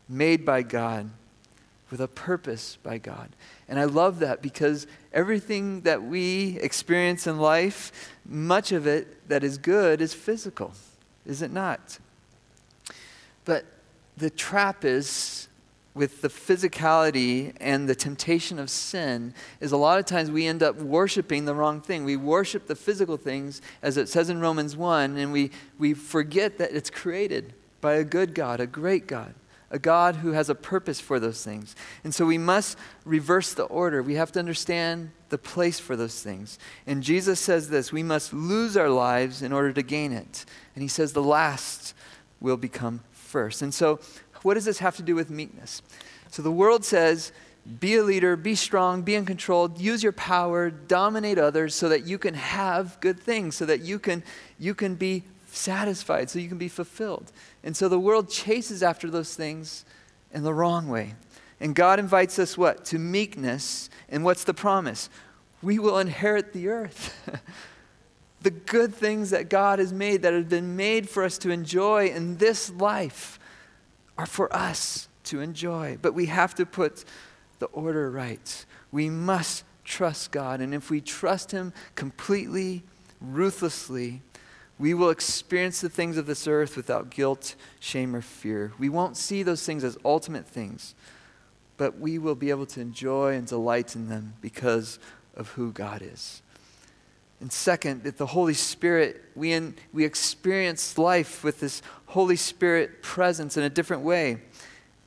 made 0.09 0.45
by 0.45 0.63
God, 0.63 1.11
with 1.93 2.01
a 2.01 2.09
purpose 2.09 2.79
by 2.83 2.97
God. 2.97 3.29
And 3.69 3.79
I 3.79 3.85
love 3.85 4.19
that 4.21 4.41
because 4.41 4.87
everything 5.13 5.83
that 5.83 6.03
we 6.03 6.59
experience 6.61 7.27
in 7.27 7.39
life, 7.39 8.11
much 8.27 8.73
of 8.73 8.87
it 8.87 9.29
that 9.29 9.45
is 9.45 9.59
good 9.59 10.01
is 10.01 10.15
physical, 10.15 10.73
is 11.27 11.43
it 11.43 11.53
not? 11.53 11.99
But 13.45 13.67
the 14.17 14.31
trap 14.31 14.87
is 14.87 15.49
with 15.93 16.23
the 16.23 16.29
physicality 16.29 17.53
and 17.61 17.87
the 17.87 17.95
temptation 17.95 18.59
of 18.59 18.71
sin 18.71 19.35
is 19.61 19.73
a 19.73 19.77
lot 19.77 19.99
of 19.99 20.07
times 20.07 20.31
we 20.31 20.47
end 20.47 20.63
up 20.63 20.77
worshiping 20.77 21.45
the 21.45 21.55
wrong 21.55 21.83
thing. 21.83 22.07
We 22.07 22.17
worship 22.17 22.69
the 22.69 22.75
physical 22.75 23.19
things, 23.19 23.61
as 23.83 23.99
it 23.99 24.09
says 24.09 24.31
in 24.31 24.41
Romans 24.41 24.75
1, 24.75 25.19
and 25.19 25.31
we, 25.31 25.51
we 25.79 25.93
forget 25.93 26.57
that 26.57 26.73
it's 26.73 26.89
created 26.89 27.53
by 27.83 27.95
a 27.95 28.05
good 28.05 28.35
God, 28.35 28.61
a 28.61 28.67
great 28.67 29.07
God 29.07 29.35
a 29.73 29.79
God 29.79 30.17
who 30.17 30.33
has 30.33 30.49
a 30.51 30.55
purpose 30.55 31.01
for 31.01 31.19
those 31.19 31.43
things. 31.43 31.75
And 32.05 32.15
so 32.15 32.27
we 32.27 32.39
must 32.39 32.79
reverse 33.05 33.55
the 33.55 33.65
order. 33.65 34.03
We 34.03 34.15
have 34.15 34.31
to 34.33 34.39
understand 34.39 35.11
the 35.31 35.39
place 35.39 35.81
for 35.81 35.97
those 35.97 36.23
things. 36.23 36.59
And 36.87 37.03
Jesus 37.03 37.41
says 37.41 37.71
this 37.71 37.91
we 37.91 38.03
must 38.03 38.33
lose 38.33 38.77
our 38.77 38.91
lives 38.91 39.43
in 39.43 39.53
order 39.53 39.73
to 39.73 39.83
gain 39.83 40.13
it. 40.13 40.45
And 40.75 40.83
he 40.83 40.89
says 40.89 41.15
the 41.15 41.23
last 41.23 41.95
will 42.39 42.59
become 42.59 43.01
first. 43.13 43.63
And 43.63 43.73
so, 43.73 43.99
what 44.43 44.55
does 44.55 44.67
this 44.67 44.79
have 44.81 44.97
to 44.97 45.03
do 45.03 45.15
with 45.15 45.31
meekness? 45.31 45.83
So, 46.31 46.43
the 46.43 46.53
world 46.53 46.85
says, 46.85 47.33
be 47.79 47.95
a 47.95 48.03
leader, 48.03 48.37
be 48.37 48.57
strong, 48.57 49.03
be 49.03 49.15
in 49.15 49.25
control, 49.25 49.71
use 49.77 50.03
your 50.03 50.13
power, 50.13 50.69
dominate 50.69 51.39
others 51.39 51.75
so 51.75 51.89
that 51.89 52.05
you 52.05 52.19
can 52.19 52.35
have 52.35 52.99
good 53.01 53.21
things, 53.21 53.55
so 53.55 53.65
that 53.67 53.83
you 53.83 54.01
can, 54.01 54.25
you 54.59 54.75
can 54.75 54.97
be 54.97 55.23
satisfied, 55.55 56.31
so 56.31 56.39
you 56.39 56.49
can 56.49 56.59
be 56.59 56.69
fulfilled. 56.69 57.33
And 57.63 57.77
so 57.77 57.89
the 57.89 57.99
world 57.99 58.31
chases 58.31 58.83
after 58.83 59.11
those 59.11 59.35
things 59.35 59.85
in 60.33 60.43
the 60.43 60.55
wrong 60.55 60.89
way. 60.89 61.15
And 61.61 61.75
God 61.75 61.99
invites 61.99 62.39
us 62.39 62.59
what? 62.59 62.85
To 62.87 62.99
meekness. 62.99 63.89
And 64.09 64.25
what's 64.25 64.45
the 64.45 64.55
promise? 64.55 65.09
We 65.63 65.79
will 65.79 65.99
inherit 65.99 66.53
the 66.53 66.69
earth. 66.69 67.15
the 68.43 68.51
good 68.51 68.95
things 68.95 69.31
that 69.31 69.49
God 69.49 69.79
has 69.79 69.93
made, 69.93 70.23
that 70.23 70.33
have 70.33 70.49
been 70.49 70.75
made 70.75 71.09
for 71.09 71.23
us 71.23 71.39
to 71.39 71.51
enjoy 71.51 72.09
in 72.09 72.39
this 72.39 72.71
life, 72.71 73.39
are 74.19 74.27
for 74.27 74.55
us 74.55 75.09
to 75.25 75.41
enjoy. 75.41 75.99
But 76.03 76.15
we 76.15 76.27
have 76.27 76.55
to 76.57 76.67
put 76.67 77.05
the 77.61 77.67
order 77.67 78.11
right. 78.11 78.67
We 78.91 79.09
must 79.09 79.65
trust 79.85 80.33
God. 80.33 80.61
And 80.61 80.75
if 80.75 80.91
we 80.91 81.01
trust 81.01 81.53
Him 81.53 81.73
completely, 81.95 82.83
ruthlessly, 83.21 84.23
we 84.79 84.95
will 84.95 85.11
experience 85.11 85.81
the 85.81 85.89
things 85.89 86.17
of 86.17 86.27
this 86.27 86.47
earth 86.47 86.77
without 86.77 87.11
guilt, 87.11 87.55
shame, 87.79 88.17
or 88.17 88.23
fear. 88.23 88.73
We 88.79 88.89
won't 88.89 89.17
see 89.17 89.43
those 89.43 89.65
things 89.65 89.85
as 89.85 89.97
ultimate 90.05 90.47
things, 90.47 90.95
but 91.77 91.99
we 91.99 92.19
will 92.19 92.35
be 92.35 92.51
able 92.51 92.67
to 92.67 92.81
enjoy 92.81 93.35
and 93.35 93.47
delight 93.47 93.95
in 93.95 94.09
them 94.09 94.35
because 94.41 94.99
of 95.37 95.51
who 95.51 95.73
God 95.73 96.03
is. 96.03 96.43
And 97.41 97.53
second, 97.53 98.05
that 98.05 98.19
the 98.19 98.27
Holy 98.27 98.55
Spirit, 98.55 99.21
we, 99.35 99.53
in, 99.53 99.75
we 99.93 100.05
experience 100.05 100.97
life 100.97 101.43
with 101.43 101.59
this 101.59 101.83
Holy 102.07 102.37
Spirit 102.37 103.03
presence 103.03 103.57
in 103.57 103.65
a 103.65 103.71
different 103.71 104.03
way. 104.03 104.39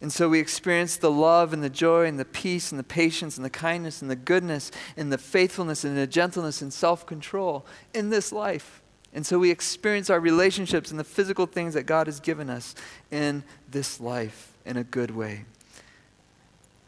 And 0.01 0.11
so 0.11 0.27
we 0.27 0.39
experience 0.39 0.97
the 0.97 1.09
love 1.09 1.53
and 1.53 1.63
the 1.63 1.69
joy 1.69 2.05
and 2.05 2.19
the 2.19 2.25
peace 2.25 2.71
and 2.71 2.77
the 2.77 2.83
patience 2.83 3.37
and 3.37 3.45
the 3.45 3.49
kindness 3.49 4.01
and 4.01 4.11
the 4.11 4.17
goodness 4.17 4.69
and 4.97 5.11
the 5.11 5.17
faithfulness 5.17 5.85
and 5.85 5.97
the 5.97 6.05
gentleness 6.05 6.61
and 6.61 6.73
self 6.73 7.05
control 7.05 7.65
in 7.93 8.09
this 8.09 8.33
life. 8.33 8.81
And 9.15 9.25
so 9.25 9.39
we 9.39 9.49
experience 9.49 10.09
our 10.09 10.19
relationships 10.19 10.91
and 10.91 10.99
the 10.99 11.05
physical 11.05 11.45
things 11.45 11.73
that 11.73 11.83
God 11.83 12.07
has 12.07 12.19
given 12.19 12.49
us 12.49 12.75
in 13.09 13.45
this 13.71 14.01
life 14.01 14.51
in 14.65 14.75
a 14.75 14.83
good 14.83 15.09
way. 15.09 15.45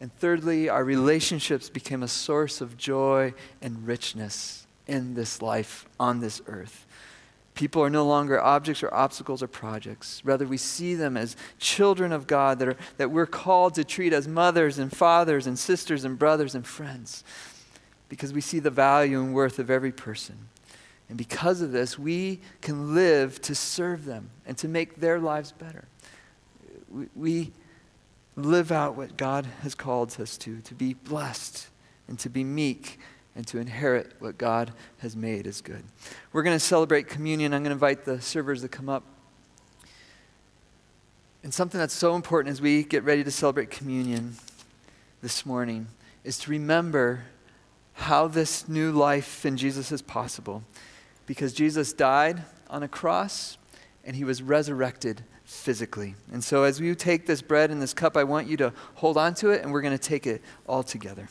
And 0.02 0.13
thirdly, 0.18 0.68
our 0.68 0.84
relationships 0.84 1.70
became 1.70 2.04
a 2.04 2.08
source 2.08 2.60
of 2.60 2.78
joy 2.78 3.34
and 3.62 3.88
richness 3.88 4.68
in 4.88 5.13
this 5.13 5.42
life 5.42 5.88
on 6.00 6.20
this 6.20 6.42
earth. 6.48 6.86
People 7.56 7.82
are 7.82 7.90
no 7.90 8.06
longer 8.06 8.40
objects 8.40 8.84
or 8.84 8.94
obstacles 8.94 9.42
or 9.42 9.48
projects. 9.48 10.22
Rather, 10.26 10.46
we 10.46 10.58
see 10.58 10.96
them 10.96 11.16
as 11.16 11.38
children 11.58 12.12
of 12.12 12.28
God 12.28 12.60
that, 12.60 12.68
are, 12.68 12.78
that 12.98 13.10
we're 13.10 13.26
called 13.26 13.74
to 13.76 13.86
treat 13.86 14.12
as 14.12 14.28
mothers 14.28 14.78
and 14.78 14.96
fathers 14.96 15.48
and 15.48 15.58
sisters 15.58 16.04
and 16.04 16.20
brothers 16.20 16.54
and 16.54 16.68
friends 16.68 17.24
because 18.10 18.34
we 18.34 18.42
see 18.42 18.60
the 18.60 18.70
value 18.70 19.22
and 19.22 19.34
worth 19.34 19.60
of 19.60 19.72
every 19.72 19.94
person. 19.94 20.50
And 21.10 21.17
because 21.17 21.62
of 21.62 21.72
this, 21.72 21.98
we 21.98 22.41
can 22.62 22.93
live 22.93 23.41
to 23.41 23.56
serve 23.56 24.06
them 24.06 24.30
and 24.46 24.58
to 24.58 24.67
make 24.67 25.00
their 25.00 25.20
lives 25.20 25.52
better. 25.52 25.86
We, 26.89 27.08
we 27.15 27.52
live 28.36 28.72
out 28.72 28.96
what 28.96 29.17
God 29.17 29.46
has 29.62 29.74
called 29.74 30.20
us 30.20 30.38
to, 30.39 30.60
to 30.62 30.76
be 30.76 30.93
blessed 30.93 31.67
and 32.08 32.20
to 32.20 32.30
be 32.30 32.43
meek 32.43 33.00
and 33.36 33.46
to 33.48 33.60
inherit 33.60 34.13
what 34.20 34.38
God 34.38 34.74
has 35.00 35.15
made 35.15 35.48
as 35.48 35.62
good. 35.62 35.84
We're 36.34 36.43
going 36.43 36.56
to 36.56 36.60
celebrate 36.60 37.08
communion. 37.08 37.54
I'm 37.54 37.62
going 37.62 37.70
to 37.70 37.74
invite 37.74 38.04
the 38.04 38.20
servers 38.20 38.62
to 38.62 38.67
come 38.67 38.89
up. 38.89 39.04
And 41.43 41.54
something 41.54 41.80
that's 41.80 41.93
so 41.93 42.15
important 42.15 42.52
as 42.52 42.62
we 42.62 42.84
get 42.84 43.04
ready 43.04 43.24
to 43.24 43.32
celebrate 43.32 43.70
communion 43.70 44.36
this 45.22 45.46
morning 45.46 45.88
is 46.24 46.38
to 46.39 46.52
remember 46.52 47.24
how 47.93 48.28
this 48.28 48.67
new 48.67 48.91
life 48.91 49.46
in 49.46 49.56
Jesus 49.56 49.91
is 49.91 50.02
possible 50.02 50.63
because 51.28 51.54
Jesus 51.54 51.94
died 51.94 52.42
on 52.70 52.82
a 52.82 52.88
cross 52.88 53.60
and 54.04 54.16
he 54.16 54.24
was 54.24 54.42
resurrected 54.42 55.24
physically. 55.44 56.16
And 56.32 56.44
so, 56.44 56.63
as 56.63 56.82
we 56.82 56.94
take 56.96 57.28
this 57.28 57.42
bread 57.42 57.70
and 57.70 57.82
this 57.82 57.94
cup, 57.94 58.18
I 58.18 58.24
want 58.24 58.48
you 58.48 58.58
to 58.58 58.74
hold 58.96 59.18
on 59.18 59.36
to 59.36 59.50
it, 59.52 59.62
and 59.62 59.72
we're 59.72 59.82
going 59.82 59.98
to 59.98 60.04
take 60.04 60.26
it 60.26 60.42
all 60.66 60.82
together. 60.82 61.30